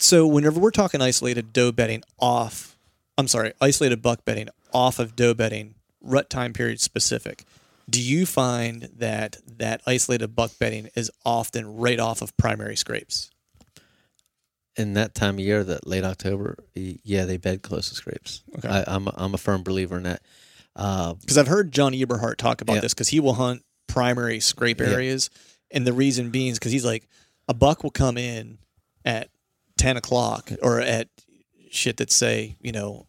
[0.03, 2.77] So whenever we're talking isolated doe bedding off,
[3.17, 7.45] I'm sorry, isolated buck bedding off of doe bedding, rut time period specific.
[7.89, 13.29] Do you find that that isolated buck bedding is often right off of primary scrapes?
[14.75, 18.41] in that time of year, that late October, yeah, they bed close to scrapes.
[18.57, 18.67] Okay.
[18.67, 20.23] I, I'm a, I'm a firm believer in that.
[20.75, 22.79] Uh, Because I've heard John Eberhart talk about Yeah.
[22.81, 24.87] this because he will hunt primary scrape Yeah.
[24.87, 25.29] areas,
[25.69, 27.07] and the reason being is because he's like
[27.47, 28.57] a buck will come in
[29.05, 29.29] at
[29.83, 31.07] ten o'clock or at
[31.69, 33.05] shit that say you know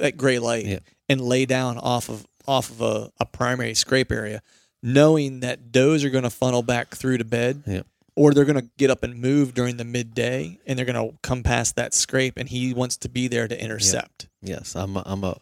[0.00, 0.78] at gray light Yeah.
[1.08, 4.40] and lay down off of off of a, a primary scrape area,
[4.82, 7.62] knowing that does are going to funnel back through to bed.
[7.66, 7.82] Yeah.
[8.16, 11.16] Or they're going to get up and move during the midday, and they're going to
[11.22, 14.26] come past that scrape, and he wants to be there to intercept.
[14.42, 15.36] yes, I'm a, I'm a,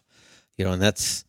[0.57, 1.25] you know, and that's,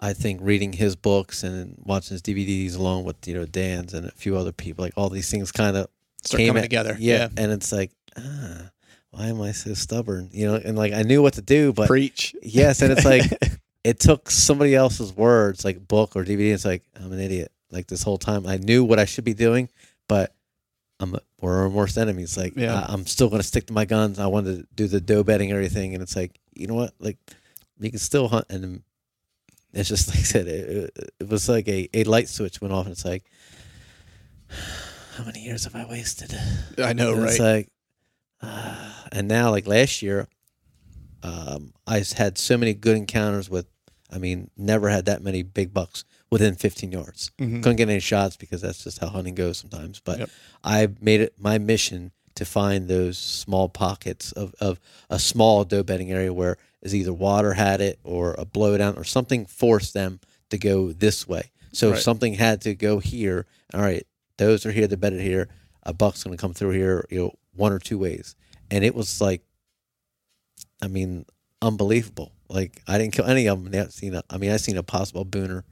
[0.00, 4.06] I think reading his books and watching his DVDs along with you know Dan's and
[4.06, 5.86] a few other people, like all these things kind of
[6.24, 6.94] Start coming together.
[6.98, 8.70] Yeah, and it's like, ah,
[9.10, 10.30] why am I so stubborn?
[10.32, 12.34] You know, and like I knew what to do, but Preach.
[12.42, 13.24] Yes, and it's like
[13.84, 16.52] it took somebody else's words, like book or DVD.
[16.52, 17.52] It's like I'm an idiot.
[17.70, 19.68] Like this whole time, I knew what I should be doing,
[20.08, 20.34] but
[21.00, 22.36] I'm a, we're our worst enemies.
[22.36, 22.74] Like Yeah.
[22.80, 24.18] I, I'm still going to stick to my guns.
[24.18, 26.92] I wanted to do the doe bedding and everything, and it's like you know what?
[26.98, 27.18] Like
[27.78, 28.82] you can still hunt, and
[29.72, 32.72] it's just like I said, it, it, it was like a, a light switch went
[32.74, 33.24] off, and it's like.
[35.16, 36.38] How many years have I wasted?
[36.76, 37.30] I know, And right?
[37.30, 37.70] It's like,
[39.12, 40.28] and now like last year,
[41.22, 43.66] um, I had so many good encounters with.
[44.08, 47.32] I mean, never had that many big bucks within 15 yards.
[47.40, 47.60] Mhm.
[47.60, 50.00] Couldn't get any shots because that's just how hunting goes sometimes.
[50.04, 50.30] But Yep.
[50.62, 54.78] I made it my mission to find those small pockets of, of
[55.10, 59.02] a small doe bedding area where is either water had it or a blowdown or
[59.02, 60.20] something forced them
[60.50, 61.50] to go this way.
[61.72, 61.96] So Right.
[61.96, 63.44] if something had to go here,
[63.74, 65.48] all right, those are here, they're bedded here.
[65.82, 68.34] A buck's going to come through here, you know, one or two ways.
[68.70, 69.42] And it was like,
[70.82, 71.26] I mean,
[71.62, 72.32] unbelievable.
[72.48, 73.80] Like I didn't kill any of them.
[73.80, 75.62] I've seen a, I mean, I seen a possible booner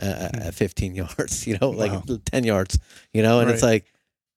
[0.00, 2.18] uh, at 15 yards, you know, like Wow.
[2.26, 2.78] 10 yards,
[3.12, 3.86] you know, and it's like,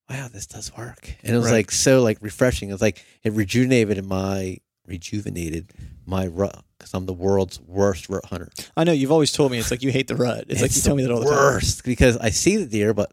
[0.09, 1.15] wow, this does work.
[1.23, 1.53] And it was Right.
[1.57, 2.69] like so like refreshing.
[2.69, 5.71] It was like it rejuvenated my rejuvenated
[6.07, 8.49] my rut because I'm the world's worst rut hunter.
[8.75, 10.45] I know you've always told me it's like you hate the rut.
[10.49, 11.35] It's, like you tell me that all the time.
[11.35, 13.11] worst because I see the deer, but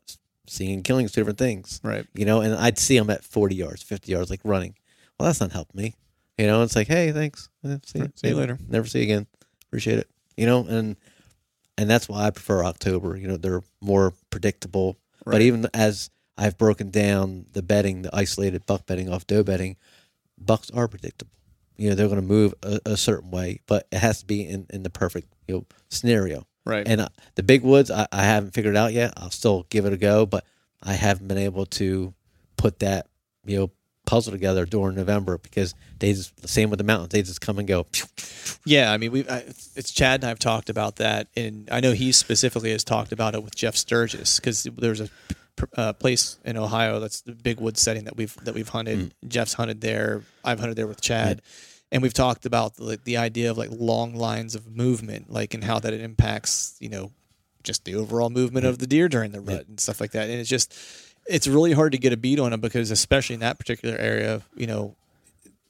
[0.49, 2.07] seeing and killing is two different things, Right.
[2.15, 2.41] you know.
[2.41, 4.75] And I'd see them at 40 yards, 50 yards, like running.
[5.19, 5.95] Well, that's not helping me,
[6.39, 6.63] you know.
[6.63, 8.19] It's like, hey, thanks, Eh, see, Right.
[8.19, 8.59] See you later.
[8.69, 9.27] never see you again.
[9.69, 10.65] Appreciate it, you know.
[10.67, 10.97] And
[11.79, 13.17] and that's why I prefer October.
[13.17, 14.97] You know, they're more predictable.
[15.25, 19.77] But even as I've broken down the bedding, the isolated buck bedding off doe bedding,
[20.39, 21.33] bucks are predictable.
[21.77, 24.43] You know, they're going to move a, a certain way, but it has to be
[24.47, 26.47] in, in the perfect you know scenario.
[26.67, 26.87] Right.
[26.87, 29.15] And uh, the big woods, I, I haven't figured out yet.
[29.17, 30.45] I'll still give it a go, but
[30.83, 32.13] I haven't been able to
[32.57, 33.07] put that
[33.45, 33.71] you know
[34.05, 37.11] puzzle together during November because they just the same with the mountains.
[37.11, 37.87] They just come and go.
[38.65, 39.21] Yeah, I mean, we
[39.77, 43.35] it's Chad and I've talked about that, and I know he specifically has talked about
[43.35, 45.09] it with Jeff Sturgis because there's a
[45.77, 48.99] uh, place in Ohio that's the big wood setting that we've that we've hunted.
[48.99, 49.29] Mm.
[49.29, 50.23] Jeff's hunted there.
[50.45, 51.43] I've hunted there with Chad,
[51.93, 55.65] and we've talked about the, the idea of like long lines of movement, like and
[55.65, 57.13] how that it impacts you know
[57.63, 60.31] just the overall movement of the deer during the rut and stuff like that.
[60.31, 60.75] And it's just
[61.27, 64.43] it's really hard to get a beat on them because especially in that particular area,
[64.55, 64.95] you know,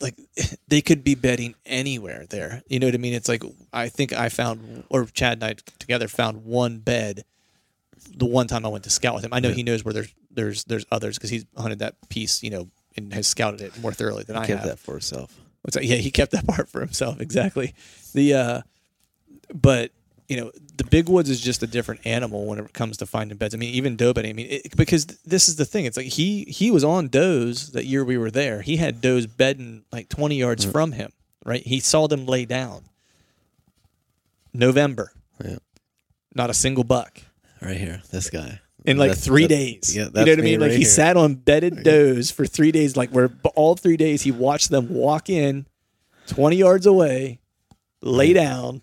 [0.01, 0.15] like
[0.69, 2.63] they could be bedding anywhere there.
[2.69, 3.15] You know what I mean?
[3.15, 3.43] It's like
[3.73, 7.25] I think I found or Chad and I together found one bed
[8.15, 9.33] the one time I went to scout with him.
[9.33, 12.51] I know he knows where there's there's there's others because he's hunted that piece, you
[12.51, 14.69] know, and has scouted it more thoroughly than I Kept have.
[14.69, 15.35] that for herself.
[15.67, 15.85] What's that?
[15.85, 17.21] Yeah, he kept that part for himself.
[17.21, 17.75] Exactly.
[18.15, 18.61] The uh,
[19.53, 19.91] but
[20.29, 23.37] you know, the big woods is just a different animal when it comes to finding
[23.37, 23.53] beds.
[23.53, 24.31] I mean, even doe bedding.
[24.31, 25.85] I mean, it, because this is the thing.
[25.85, 28.63] It's like he he was on does that year we were there.
[28.63, 31.11] He had does bedding like twenty yards from him.
[31.45, 31.67] Right.
[31.67, 32.85] He saw them lay down.
[34.55, 35.13] November.
[35.45, 35.59] Yeah.
[36.35, 37.23] Not a single buck
[37.61, 38.61] Right here, this guy.
[38.87, 39.95] In like That's- three days.
[39.97, 40.61] Yeah, you know what I me mean?
[40.61, 40.89] Like right he here.
[40.89, 44.89] sat on bedded does for three days, like where all three days he watched them
[44.91, 45.67] walk in,
[46.27, 47.41] twenty yards away,
[48.03, 48.81] lay down,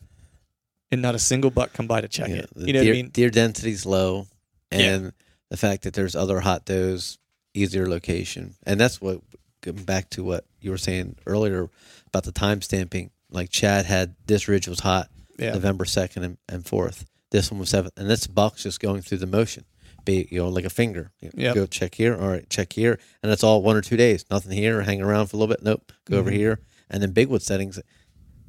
[0.91, 2.49] and not a single buck come by to check Yeah, it.
[2.55, 3.09] You know deer, what I mean?
[3.09, 4.27] Deer density's low,
[4.71, 4.79] Yeah.
[4.79, 5.13] and
[5.49, 7.17] the fact that there's other hot does,
[7.53, 9.21] easier location, and that's what
[9.61, 11.69] going back to what you were saying earlier
[12.07, 13.09] about the time stamping.
[13.31, 15.53] Like Chad had this ridge was hot Yeah.
[15.53, 17.05] November second and, and fourth.
[17.31, 19.63] This one was seventh, and this buck's just going through the motion,
[20.05, 21.11] be you know like a finger.
[21.19, 21.55] You know, Yep.
[21.55, 24.25] Go check here, all right, check here, and that's all one or two days.
[24.29, 25.63] Nothing here, hang around for a little bit.
[25.63, 26.35] Nope, go over Mhm.
[26.35, 27.79] here, and then bigwood settings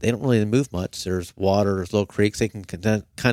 [0.00, 1.02] they don't really move much.
[1.04, 2.38] There's water, there's little creeks.
[2.38, 2.86] They can kind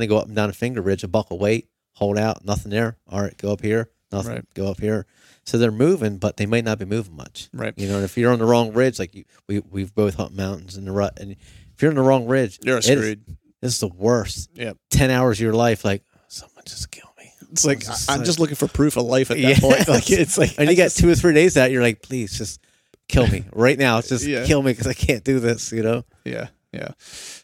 [0.04, 1.04] of go up and down a finger ridge.
[1.04, 2.98] A buckle weight, hold out, nothing there.
[3.10, 4.46] All right, go up here, nothing, Right.
[4.54, 5.06] go up here.
[5.44, 7.50] So they're moving, but they might not be moving much.
[7.52, 7.74] Right.
[7.76, 10.34] You know, and if you're on the wrong ridge, like you, we we've both hunt
[10.34, 13.26] mountains in the rut, and if you're on the wrong ridge, You're is- screwed.
[13.60, 14.52] this is the worst.
[14.54, 14.78] Yep.
[14.92, 17.11] Ten hours of your life, like someone just killed me.
[17.52, 19.60] It's like I- I'm like- just looking for proof of life at that Yeah.
[19.60, 19.88] point.
[19.88, 22.62] Like it's like And you got two or three days out, you're like, please just
[23.08, 24.02] kill me right now.
[24.02, 24.46] Just Yeah.
[24.46, 25.72] kill me because I can't do this.
[25.72, 26.06] You know.
[26.26, 26.90] Yeah, yeah.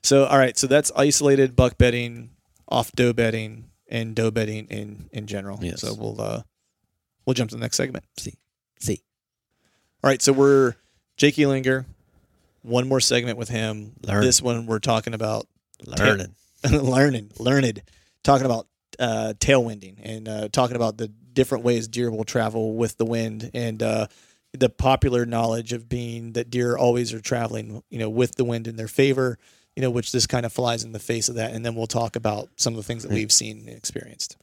[0.03, 2.30] So all right, so that's isolated buck bedding,
[2.70, 5.60] off doe bedding, and doe bedding in in general.
[5.62, 5.82] Yes.
[5.82, 6.41] So we'll uh
[7.26, 8.05] we'll jump to the next segment.
[8.18, 8.36] See,
[8.80, 9.01] see.
[10.03, 10.76] All right, so we're
[11.18, 11.86] Jake Elinger.
[12.62, 13.93] One more segment with him.
[14.05, 14.24] Learn.
[14.24, 15.47] This one we're talking about
[15.86, 16.36] Learning.
[16.70, 17.82] learning, learned,
[18.24, 18.68] talking about
[19.00, 23.52] uh, tailwinding and uh, talking about the different ways deer will travel with the wind
[23.54, 24.08] and uh,
[24.54, 28.68] the popular knowledge of being that deer always are traveling, you know, with the wind
[28.68, 29.38] in their favor,
[29.76, 31.52] you know, which this kind of flies in the face of that.
[31.52, 34.38] And then we'll talk about some of the things that we've seen and experienced.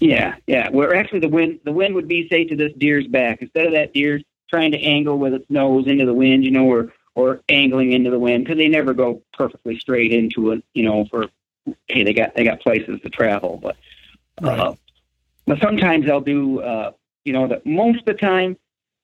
[0.00, 0.70] Yeah, yeah.
[0.70, 3.72] Where actually the wind the wind would be say to this deer's back instead of
[3.72, 7.40] that deer trying to angle with its nose into the wind, you know, or or
[7.48, 11.04] angling into the wind because they never go perfectly straight into it, you know.
[11.06, 11.26] For
[11.86, 13.76] hey, they got they got places to travel, but
[14.42, 14.74] uh,
[15.46, 16.92] but sometimes they'll do, uh,
[17.24, 18.56] you know, that most of the time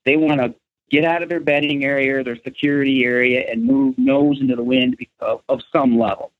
[0.05, 0.53] they want to
[0.89, 4.63] get out of their bedding area, or their security area, and move nose into the
[4.63, 6.31] wind of, of some level.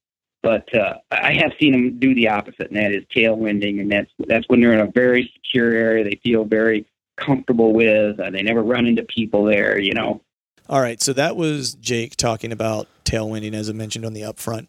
[0.44, 4.12] But uh, I have seen them do the opposite, and that is tailwinding, and that's
[4.28, 6.04] that's when they're in a very secure area.
[6.04, 6.86] They feel very
[7.18, 8.20] comfortable with.
[8.20, 10.22] Uh, they never run into people there, you know.
[10.68, 14.68] All right, so that was Jake talking about tailwinding, as I mentioned on the upfront,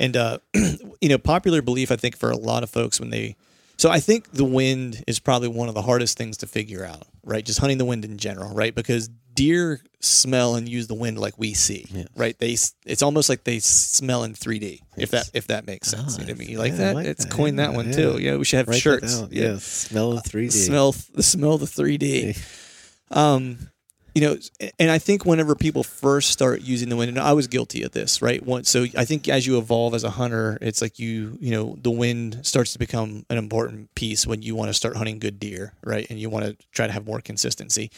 [0.00, 0.38] and uh,
[1.00, 3.36] you know, popular belief I think for a lot of folks when they,
[3.78, 7.02] so I think the wind is probably one of the hardest things to figure out,
[7.24, 7.44] right?
[7.44, 8.74] Just hunting the wind in general, right?
[8.74, 12.06] Because deer smell and use the wind like we see, Yes.
[12.16, 12.38] right?
[12.38, 16.16] They it's almost like they smell in 3D, if that if that makes sense.
[16.16, 16.48] Ah, you know I mean?
[16.48, 16.94] You like yeah, I that?
[16.94, 17.32] like it's that.
[17.32, 17.96] coined that one yeah.
[17.96, 18.18] too.
[18.18, 19.18] Yeah, we should have Write shirts.
[19.20, 19.28] down.
[19.30, 19.58] Yeah.
[19.58, 20.52] Smell of 3D.
[20.52, 22.38] smell the smell the 3D.
[23.08, 23.70] Um,
[24.16, 24.38] you know,
[24.78, 27.92] and I think whenever people first start using the wind, and I was guilty of
[27.92, 28.42] this, right?
[28.42, 31.76] One, so I think as you evolve as a hunter, it's like you, you know,
[31.82, 35.38] the wind starts to become an important piece when you want to start hunting good
[35.38, 36.06] deer, right?
[36.08, 37.90] And you want to try to have more consistency,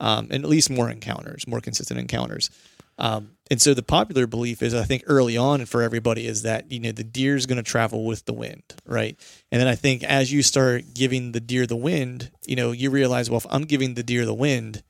[0.00, 2.48] um, and at least more encounters, more consistent encounters.
[2.96, 6.72] Um, and so the popular belief is, I think early on for everybody is that,
[6.72, 9.14] you know, the deer is going to travel with the wind, right?
[9.52, 12.88] And then I think as you start giving the deer the wind, you know, you
[12.88, 14.82] realize, well, if I'm giving the deer the wind,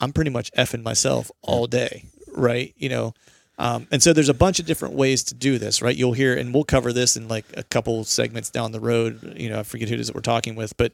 [0.00, 2.74] I'm pretty much effing myself all day, right?
[2.76, 3.14] You know,
[3.58, 5.96] um, and so there's a bunch of different ways to do this, right?
[5.96, 9.34] You'll hear, and we'll cover this in like a couple segments down the road.
[9.36, 10.92] You know, I forget who it is that we're talking with, but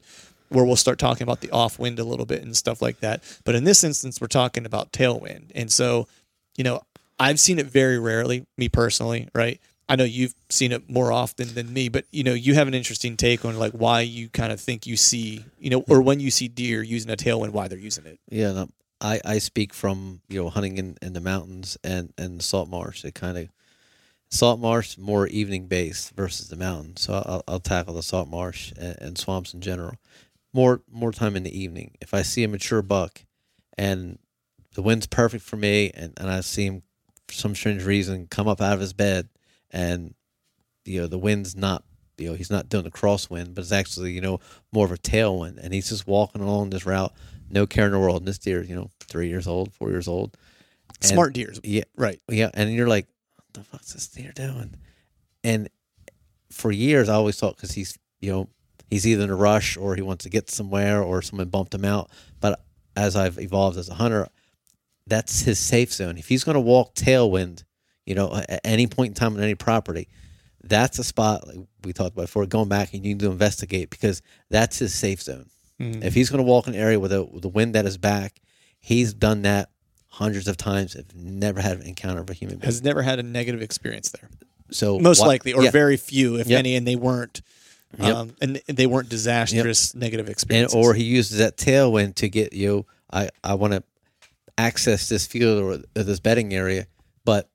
[0.49, 3.23] where we'll start talking about the off wind a little bit and stuff like that.
[3.43, 5.51] But in this instance, we're talking about tailwind.
[5.53, 6.07] And so,
[6.57, 6.81] you know,
[7.19, 9.59] I've seen it very rarely, me personally, right?
[9.87, 12.73] I know you've seen it more often than me, but you know, you have an
[12.73, 16.19] interesting take on like why you kind of think you see, you know, or when
[16.19, 18.19] you see deer using a tailwind, why they're using it.
[18.29, 18.65] Yeah,
[19.01, 23.03] I, I speak from you know hunting in, in the mountains and and salt marsh.
[23.03, 23.49] It kind of
[24.29, 26.97] salt marsh more evening based versus the mountain.
[26.97, 29.95] So I'll, I'll tackle the salt marsh and, and swamps in general.
[30.53, 31.91] More more time in the evening.
[32.01, 33.21] If I see a mature buck,
[33.77, 34.19] and
[34.73, 36.83] the wind's perfect for me, and, and I see him
[37.27, 39.29] for some strange reason come up out of his bed,
[39.71, 40.13] and
[40.85, 41.83] you know the wind's not
[42.17, 44.39] you know he's not doing the crosswind, but it's actually you know
[44.71, 47.13] more of a tailwind, and he's just walking along this route,
[47.55, 48.17] no care in the world.
[48.17, 50.37] And this deer, you know, three years old, four years old,
[51.01, 52.21] And- Smart deers, yeah, right?
[52.29, 54.75] yeah, and you're like, what the fuck's this deer doing?
[55.43, 55.69] And
[56.51, 58.49] for years, I always thought because he's you know
[58.89, 61.85] he's either in a rush or he wants to get somewhere or someone bumped him
[61.85, 62.09] out.
[62.39, 62.63] But
[62.95, 64.27] as I've evolved as a hunter,
[65.07, 66.17] that's his safe zone.
[66.17, 67.63] If he's going to walk tailwind,
[68.05, 70.07] you know, at any point in time on any property,
[70.63, 72.45] that's a spot like we talked about before.
[72.45, 75.47] Going back and you need to investigate because that's his safe zone.
[75.79, 78.39] If he's going to walk an area with a with the wind at his back,
[78.79, 79.69] he's done that
[80.07, 80.95] hundreds of times.
[80.95, 82.65] I've never had an encounter of a human being.
[82.65, 84.29] Has never had a negative experience there,
[84.71, 85.71] So most why- likely, or yeah.
[85.71, 86.59] very few, if Yep.
[86.59, 87.41] any, and they weren't,
[87.99, 88.15] Yep.
[88.15, 90.75] um, and they weren't disastrous negative negative experiences.
[90.75, 92.85] or he uses that tailwind to get you.
[93.11, 93.83] I I want to
[94.57, 95.61] access this field
[95.95, 96.87] or this bedding area,
[97.25, 97.49] but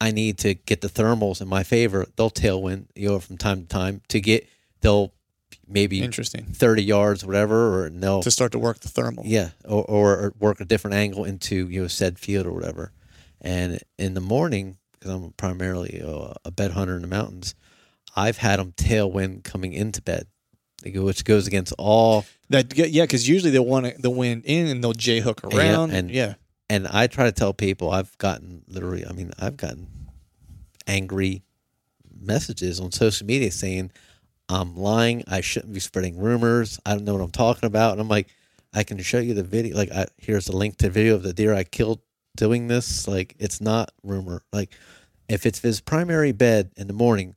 [0.00, 2.06] I need to get the thermals in my favor.
[2.16, 4.46] They'll tailwind you know from time to time to get
[4.82, 5.12] they'll
[5.68, 9.24] maybe interesting thirty yards whatever, or and they'll to start to work the thermal.
[9.26, 12.92] yeah, or, or work a different angle into you know said field or whatever.
[13.40, 16.00] And in the morning, because I'm primarily
[16.44, 17.54] a bed hunter in the mountains,
[18.16, 20.26] I've had them tailwind coming into bed,
[20.84, 24.94] which goes against all That yeah, because usually they'll want the wind in and they'll
[24.94, 25.90] j hook around.
[25.90, 26.34] and- yeah,
[26.70, 29.88] and I try to tell people I've gotten literally I mean I've gotten
[30.86, 31.42] angry
[32.18, 33.90] messages on social media saying
[34.48, 35.24] I'm lying.
[35.26, 36.78] I shouldn't be spreading rumors.
[36.86, 37.92] I don't know what I'm talking about.
[37.92, 38.28] And I'm like
[38.74, 39.76] I can show you the video.
[39.76, 42.00] Like I, here's a link to video of the deer I killed
[42.36, 43.08] doing this.
[43.08, 44.42] Like it's not rumor.
[44.52, 44.72] Like
[45.28, 47.34] if it's his primary bed in the morning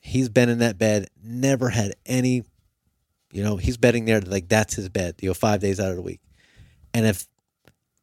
[0.00, 2.42] he's been in that bed never had any
[3.32, 5.96] you know he's bedding there like that's his bed you know 5 days out of
[5.96, 6.20] the week.
[6.94, 7.26] And if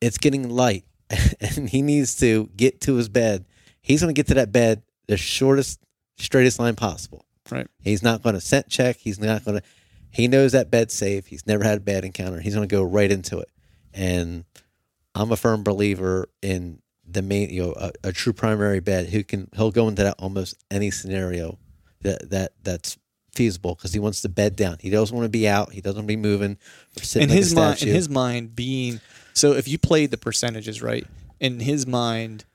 [0.01, 0.85] it's getting light
[1.39, 3.45] and he needs to get to his bed,
[3.81, 5.79] he's going to get to that bed the shortest,
[6.17, 7.24] straightest line possible.
[7.51, 7.67] Right.
[7.79, 8.97] He's not going to scent check.
[8.97, 9.63] He's not going to,
[10.11, 11.27] he knows that bed's safe.
[11.27, 12.39] He's never had a bad encounter.
[12.39, 13.49] He's going to go right into it.
[13.93, 14.45] And
[15.13, 19.23] I'm a firm believer in the main, you know, a, a true primary bed who
[19.23, 21.59] can, he'll go into that almost any scenario
[22.01, 22.97] that, that, that's
[23.33, 24.77] feasible because he wants to bed down.
[24.79, 25.73] He doesn't want to be out.
[25.73, 26.57] He doesn't want to be moving
[26.97, 29.01] or sitting in his mind, in his mind, being
[29.35, 31.05] so, if you played the percentages right,
[31.41, 32.45] in his mind,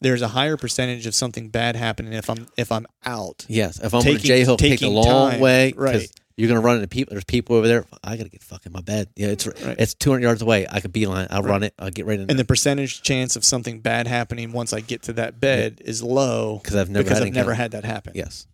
[0.00, 3.44] there's a higher percentage of something bad happening if I'm if I'm out.
[3.48, 6.08] Yes, if I'm Taking- J Hook, take a long time, way, right.
[6.36, 7.10] You're going to run into people.
[7.10, 7.84] There's people over there.
[8.04, 9.08] I got to get fucking my bed.
[9.16, 9.74] Yeah, it's Right.
[9.76, 10.68] it's 200 yards away.
[10.70, 11.26] I could beeline.
[11.30, 11.74] I'll run it.
[11.80, 14.78] I'll get right in And there the percentage chance of something bad happening once I
[14.78, 17.84] get to that bed is low because I've never because had I've never had that
[17.84, 18.12] happen.
[18.14, 18.46] Yes,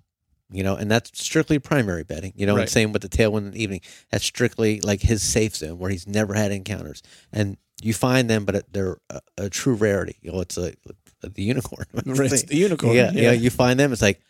[0.50, 2.32] you know, and that's strictly primary bedding.
[2.36, 2.62] You know, Right.
[2.62, 3.82] and same with the tailwind in the evening.
[4.10, 7.02] That's strictly like his safe zone where he's never had encounters,
[7.34, 10.16] and you find them, but they're a, a true rarity.
[10.22, 10.72] You know, it's a,
[11.28, 11.86] the unicorn.
[11.94, 12.94] It's the unicorn.
[12.94, 13.22] Yeah, yeah.
[13.22, 13.32] yeah.
[13.32, 13.92] You find them.
[13.92, 14.20] It's like,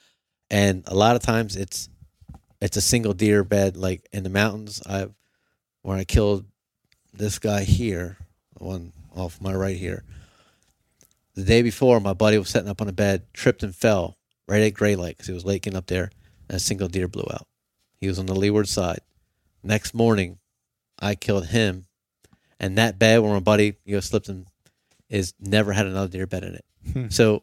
[0.51, 1.88] and a lot of times it's
[2.61, 3.76] it's a single deer bed.
[3.76, 5.12] Like in the mountains, I've
[5.82, 6.47] where I killed
[7.12, 8.16] this guy here,
[8.59, 10.05] one off my right here.
[11.34, 14.16] The day before, my buddy was setting up on a bed, tripped and fell
[14.47, 16.11] right at Gray Lake because he was laking up there,
[16.49, 17.47] and a single deer blew out.
[17.97, 19.01] He was on the leeward side.
[19.62, 20.38] Next morning,
[20.99, 21.86] I killed him,
[22.61, 24.47] and that bed where my buddy you know slipped and
[25.14, 26.64] is never had another deer bed in it.
[26.92, 27.08] Hmm.
[27.08, 27.42] So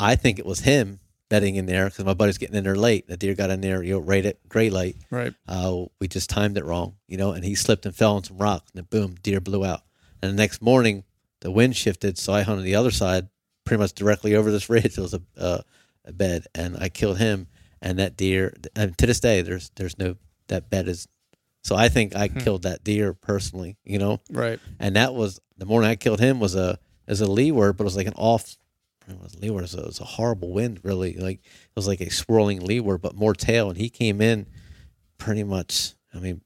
[0.00, 3.06] I think it was him bedding in there because my buddy's getting in there late.
[3.08, 4.96] The deer got in there, you know, right at gray light.
[5.10, 5.32] Right.
[5.48, 8.38] Uh, we just timed it wrong, you know, and he slipped and fell on some
[8.38, 9.82] rocks, and then boom, deer blew out.
[10.22, 11.04] And the next morning,
[11.40, 13.28] the wind shifted, so I hunted the other side,
[13.64, 14.98] pretty much directly over this ridge.
[14.98, 15.58] It was a, uh,
[16.04, 17.46] a bed, and I killed him.
[17.80, 20.16] And that deer, and to this day, there's there's no
[20.48, 21.06] that bed is.
[21.62, 24.58] So I think I killed that deer personally, you know, Right.
[24.78, 27.86] and that was the morning I killed him was a is a leeward, but it
[27.86, 28.56] was like an off.
[29.08, 29.60] It was leeward.
[29.60, 31.14] It was, a, it was a horrible wind, really.
[31.14, 33.68] Like it was like a swirling leeward, but more tail.
[33.68, 34.46] And he came in
[35.18, 35.92] pretty much.
[36.14, 36.40] I mean,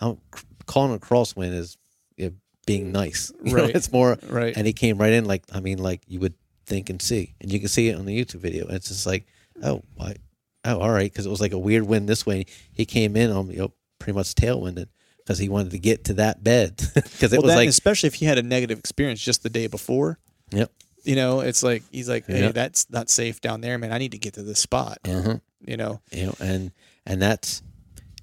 [0.00, 0.18] I'm
[0.66, 1.76] calling a crosswind is
[2.16, 2.32] you know,
[2.66, 3.32] being nice.
[3.44, 3.74] You know, Right.
[3.76, 4.16] it's more.
[4.28, 4.56] Right.
[4.56, 6.34] And he came right in like I mean, like you would
[6.66, 8.66] think and see, and you can see it on the YouTube video.
[8.66, 9.26] And it's just like,
[9.62, 10.16] oh, why?
[10.64, 12.46] Oh, all right, because it was like a weird wind this way.
[12.72, 14.86] He came in on you know pretty much tailwinded
[15.24, 18.08] because he wanted to get to that bed because it well, was that, like especially
[18.08, 20.18] if he had a negative experience just the day before,
[20.50, 20.70] Yep.
[21.04, 22.52] You know, it's like he's like, hey, Yeah.
[22.52, 23.92] that's not safe down there, man.
[23.92, 24.98] I need to get to this spot.
[25.04, 25.38] Uh-huh.
[25.60, 26.72] You know, you know, and
[27.04, 27.62] and that's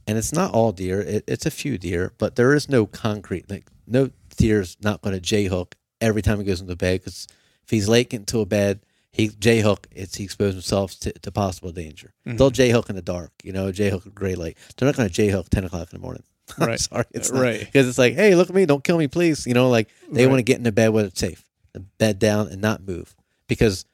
[0.07, 0.99] and it's not all deer.
[1.01, 3.49] It, it's a few deer, but there is no concrete.
[3.49, 7.27] Like no deer's not going to j hook every time he goes into bed because
[7.63, 8.79] if he's late getting to a bed,
[9.11, 9.87] he j hook.
[9.91, 12.13] It's he exposed himself to, to possible danger.
[12.25, 13.31] They'll j hook in the dark.
[13.43, 14.57] You know, j hook at gray light.
[14.77, 16.23] They're not going to j hook ten o'clock in the morning.
[16.57, 16.79] Right.
[16.79, 17.59] sorry, it's Right.
[17.59, 19.47] because it's like, hey, look at me, don't kill me, please.
[19.47, 20.29] You know, like they Right.
[20.29, 23.15] want to get in the bed where it's safe, the bed down and not move
[23.47, 23.85] because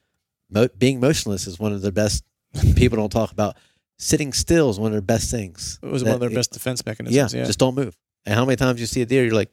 [0.50, 2.24] mo- being motionless is one of the best
[2.76, 3.56] people don't talk about.
[3.98, 5.78] Sitting still is one of their best things.
[5.82, 7.34] it was one of That- their best defense mechanisms.
[7.34, 7.44] Yeah.
[7.44, 7.96] just don't move.
[8.26, 9.50] And how many times you see a deer, you're like,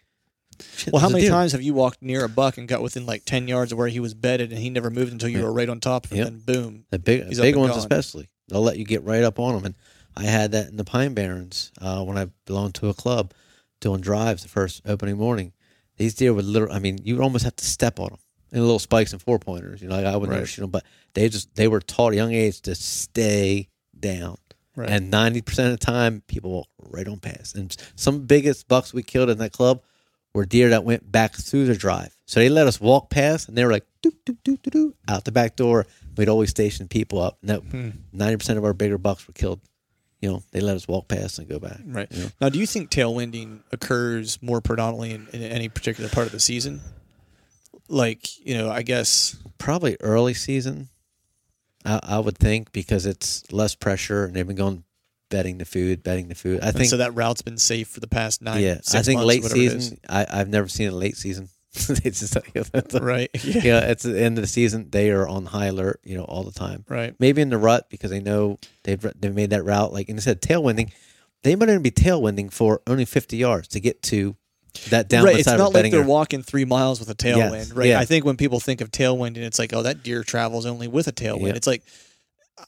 [0.91, 3.47] well, how many times have you walked near a buck and got within like ten
[3.47, 5.43] yards of where he was bedded, and he never moved until you Yeah.
[5.43, 6.27] were right on top of him, Yep.
[6.27, 6.85] and boom.
[6.91, 7.79] The big, big ones, gone.
[7.79, 9.65] especially, they'll let you get right up on them.
[9.65, 9.75] And
[10.17, 13.33] I had that in the Pine Barrens uh, when I belonged to a club
[13.81, 15.51] doing drives the first opening morning.
[15.97, 18.19] These deer would literally, I mean, you would almost have to step on them
[18.51, 19.81] in little spikes and four pointers.
[19.81, 20.49] You know, like I would never Right.
[20.49, 24.37] shoot them, but they just, they were taught at a young age to stay down.
[24.75, 24.89] Right.
[24.89, 27.55] And 90% of the time, people walk right on past.
[27.55, 29.81] And some biggest bucks we killed in that club
[30.33, 32.13] were deer that went back through the drive.
[32.25, 34.95] So they let us walk past and they were like, doo, doo, doo, doo, doo,
[35.07, 35.85] out the back door.
[36.17, 37.37] We'd always station people up.
[37.41, 37.89] And that Hmm.
[38.13, 39.61] 90% of our bigger bucks were killed.
[40.25, 41.79] You know, they let us walk past and go back.
[41.85, 42.07] Right.
[42.09, 42.29] You know?
[42.41, 46.39] Now, do you think tailwinding occurs more predominantly in, in any particular part of the
[46.39, 46.81] season?
[47.87, 50.89] Like, you know, I guess Probably early season,
[51.85, 54.83] I, I would think, because it's less pressure and they've been going
[55.29, 56.61] bedding the food, bedding the food.
[56.61, 58.61] I think, so that route's been safe for the past nine.
[58.61, 59.73] yeah, I think late whatever it is.
[59.73, 61.49] season, I, I've never seen a late season.
[61.87, 62.37] they just,
[62.93, 63.29] Right.
[63.43, 63.61] Yeah.
[63.63, 64.89] yeah, it's the end of the season.
[64.91, 66.85] They are on high alert, you know, all the time.
[66.87, 67.13] Right.
[67.19, 69.91] Maybe in the rut because they know they've they've made that route.
[69.93, 70.91] Like instead of tailwinding,
[71.43, 74.35] they might even be tailwinding for only fifty yards to get to
[74.89, 75.37] that down right.
[75.37, 76.05] It's not like they're area.
[76.09, 77.71] walking three miles with a tailwind, Yes.
[77.71, 77.87] right?
[77.89, 77.99] Yeah.
[77.99, 80.87] I think when people think of tailwind, and it's like, oh, that deer travels only
[80.87, 81.55] with a tailwind.
[81.55, 81.83] It's like,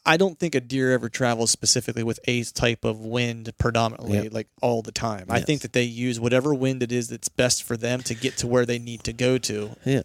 [0.06, 4.30] I don't think a deer ever travels specifically with a type of wind predominantly, Yeah.
[4.32, 5.26] like all the time.
[5.30, 8.38] I think that they use whatever wind it is that's best for them to get
[8.38, 9.72] to where they need to go to.
[9.86, 10.02] Yeah,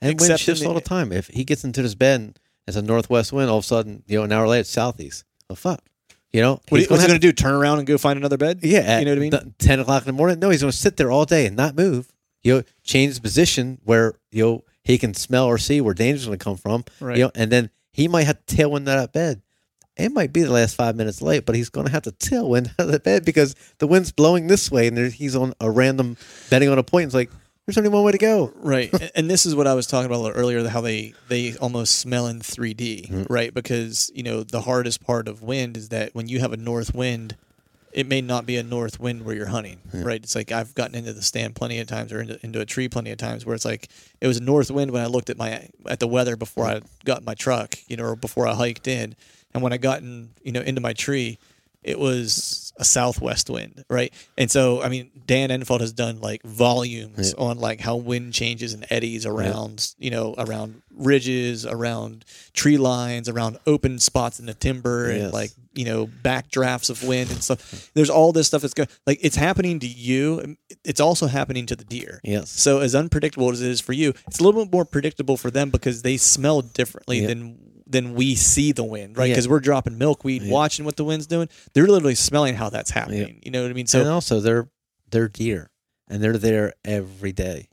[0.00, 1.12] and wind Except in shifts the- all the time.
[1.12, 4.02] If he gets into this bed and it's a northwest wind, all of a sudden,
[4.06, 5.24] you know, an hour later, it's southeast.
[5.48, 5.84] Well, fuck,
[6.32, 7.32] you know, What, what's he going to do?
[7.32, 8.60] Turn around and go find another bed?
[8.62, 9.30] Yeah, you know what I mean.
[9.30, 10.40] the- Ten o'clock in the morning.
[10.40, 12.08] No, he's going to sit there all day and not move.
[12.42, 16.26] You know, change his position where you know he can smell or see where danger's
[16.26, 16.84] going to come from.
[16.98, 17.18] Right.
[17.18, 19.42] You know, and then he might have to tailwind out of bed.
[19.96, 22.68] It might be the last five minutes late, but he's going to have to tailwind
[22.78, 25.70] out of the bed because the wind's blowing this way, and there, he's on a
[25.70, 26.16] random
[26.50, 27.06] bedding on a point.
[27.06, 27.30] It's like
[27.66, 28.52] there's only one way to go.
[28.56, 31.12] Right, And- and this is what I was talking about a little earlier, how they
[31.28, 33.32] they almost smell in 3D, Mm-hmm.
[33.32, 33.52] right?
[33.52, 36.94] Because you know the hardest part of wind is that when you have a north
[36.94, 37.36] wind,
[37.92, 40.22] it may not be a north wind where you're hunting, right?
[40.22, 42.88] It's like I've gotten into the stand plenty of times, or into, into a tree
[42.88, 43.88] plenty of times, where it's like
[44.20, 46.80] it was a north wind when I looked at my at the weather before I
[47.04, 49.14] got my truck, you know, or before I hiked in,
[49.52, 51.38] and when I got in, you know, into my tree,
[51.82, 54.12] it was a southwest wind, right?
[54.36, 58.74] And so, I mean, Dan Infalt has done like volumes on like how wind changes
[58.74, 64.54] and eddies around, you know, around ridges, around tree lines, around open spots in the
[64.54, 67.90] timber, and like you know backdrafts of wind and stuff.
[67.94, 70.56] There's all this stuff that's going like it's happening to you.
[70.84, 72.20] It's also happening to the deer.
[72.24, 72.50] Yes.
[72.50, 75.50] So as unpredictable as it is for you, it's a little bit more predictable for
[75.50, 77.28] them because they smell differently Yeah.
[77.28, 79.26] than than we see the wind, right?
[79.26, 79.32] Yeah.
[79.34, 80.52] Because we're dropping milkweed, Yeah.
[80.52, 81.48] watching what the wind's doing.
[81.74, 83.40] They're literally smelling how that's happening.
[83.44, 83.80] You know what I mean?
[83.82, 84.68] and So also they're
[85.10, 85.70] they're deer,
[86.08, 87.68] and they're there every day.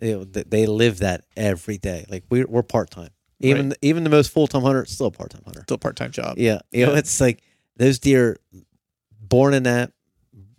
[0.00, 2.06] You know, they live that every day.
[2.08, 3.10] Like we're we're part time.
[3.40, 5.62] Even even the most full time hunter, still a part time hunter.
[5.62, 6.38] still part time job.
[6.38, 7.42] Yeah, you know, it's like
[7.76, 8.38] those deer
[9.20, 9.92] born in that,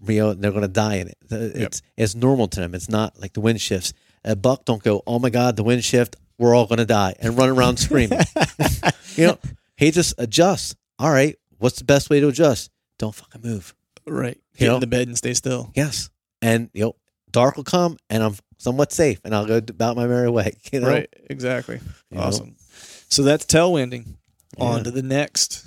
[0.07, 1.17] you know, they're going to die in it.
[1.29, 2.73] It's it's normal to them.
[2.75, 3.93] It's not like the wind shifts.
[4.25, 7.13] A buck don't go, oh my god, the wind shift, we're all going to die,
[7.19, 8.19] and run around screaming.
[9.15, 9.37] you know,
[9.77, 10.75] he just adjusts.
[10.97, 12.71] All right, what's the best way to adjust?
[12.97, 13.75] Don't fucking move.
[14.07, 14.39] Right.
[14.53, 14.75] You Get know?
[14.75, 15.71] in the bed and stay still.
[15.75, 16.09] Yes,
[16.41, 16.95] and you know,
[17.31, 20.57] dark will come, and I'm somewhat safe, and I'll go about my merry way.
[20.71, 21.09] You know, Right.
[21.29, 21.79] Exactly.
[22.09, 22.23] You know?
[22.23, 22.55] Awesome.
[23.09, 24.05] So that's tailwinding.
[24.57, 25.65] On to the next.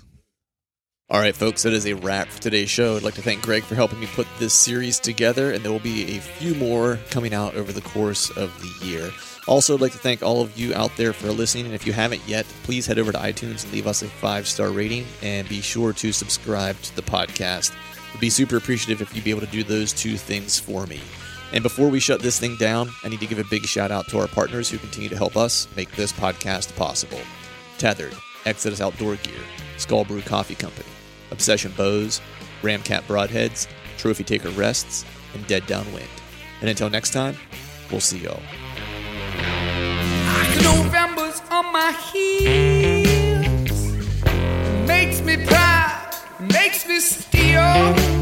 [1.09, 2.97] All right, folks, that is a wrap for today's show.
[2.97, 5.79] I'd like to thank Greg for helping me put this series together, and there will
[5.79, 9.11] be a few more coming out over the course of the year.
[9.49, 11.93] Also, I'd like to thank all of you out there for listening, and if you
[11.93, 15.49] haven't yet, please head over to iTunes and leave us a five star rating, and
[15.49, 17.73] be sure to subscribe to the podcast.
[18.13, 21.01] Would be super appreciative if you'd be able to do those two things for me.
[21.53, 24.09] And before we shut this thing down, I need to give a big shout out
[24.09, 27.21] to our partners who continue to help us make this podcast possible.
[27.79, 28.15] Tethered,
[28.47, 29.41] Exodus Outdoor Gear,
[29.77, 30.89] Skull Brew Coffee Company,
[31.31, 32.21] Obsession Bows,
[32.63, 33.67] Ramcat Broadheads,
[33.99, 36.09] Trophy Taker Rests, and Dead Downwind.
[36.61, 37.37] And until next time,
[37.91, 38.41] we'll see y'all.
[40.63, 43.93] I can November was on my heels.
[44.87, 48.22] Makes me proud, makes me steal.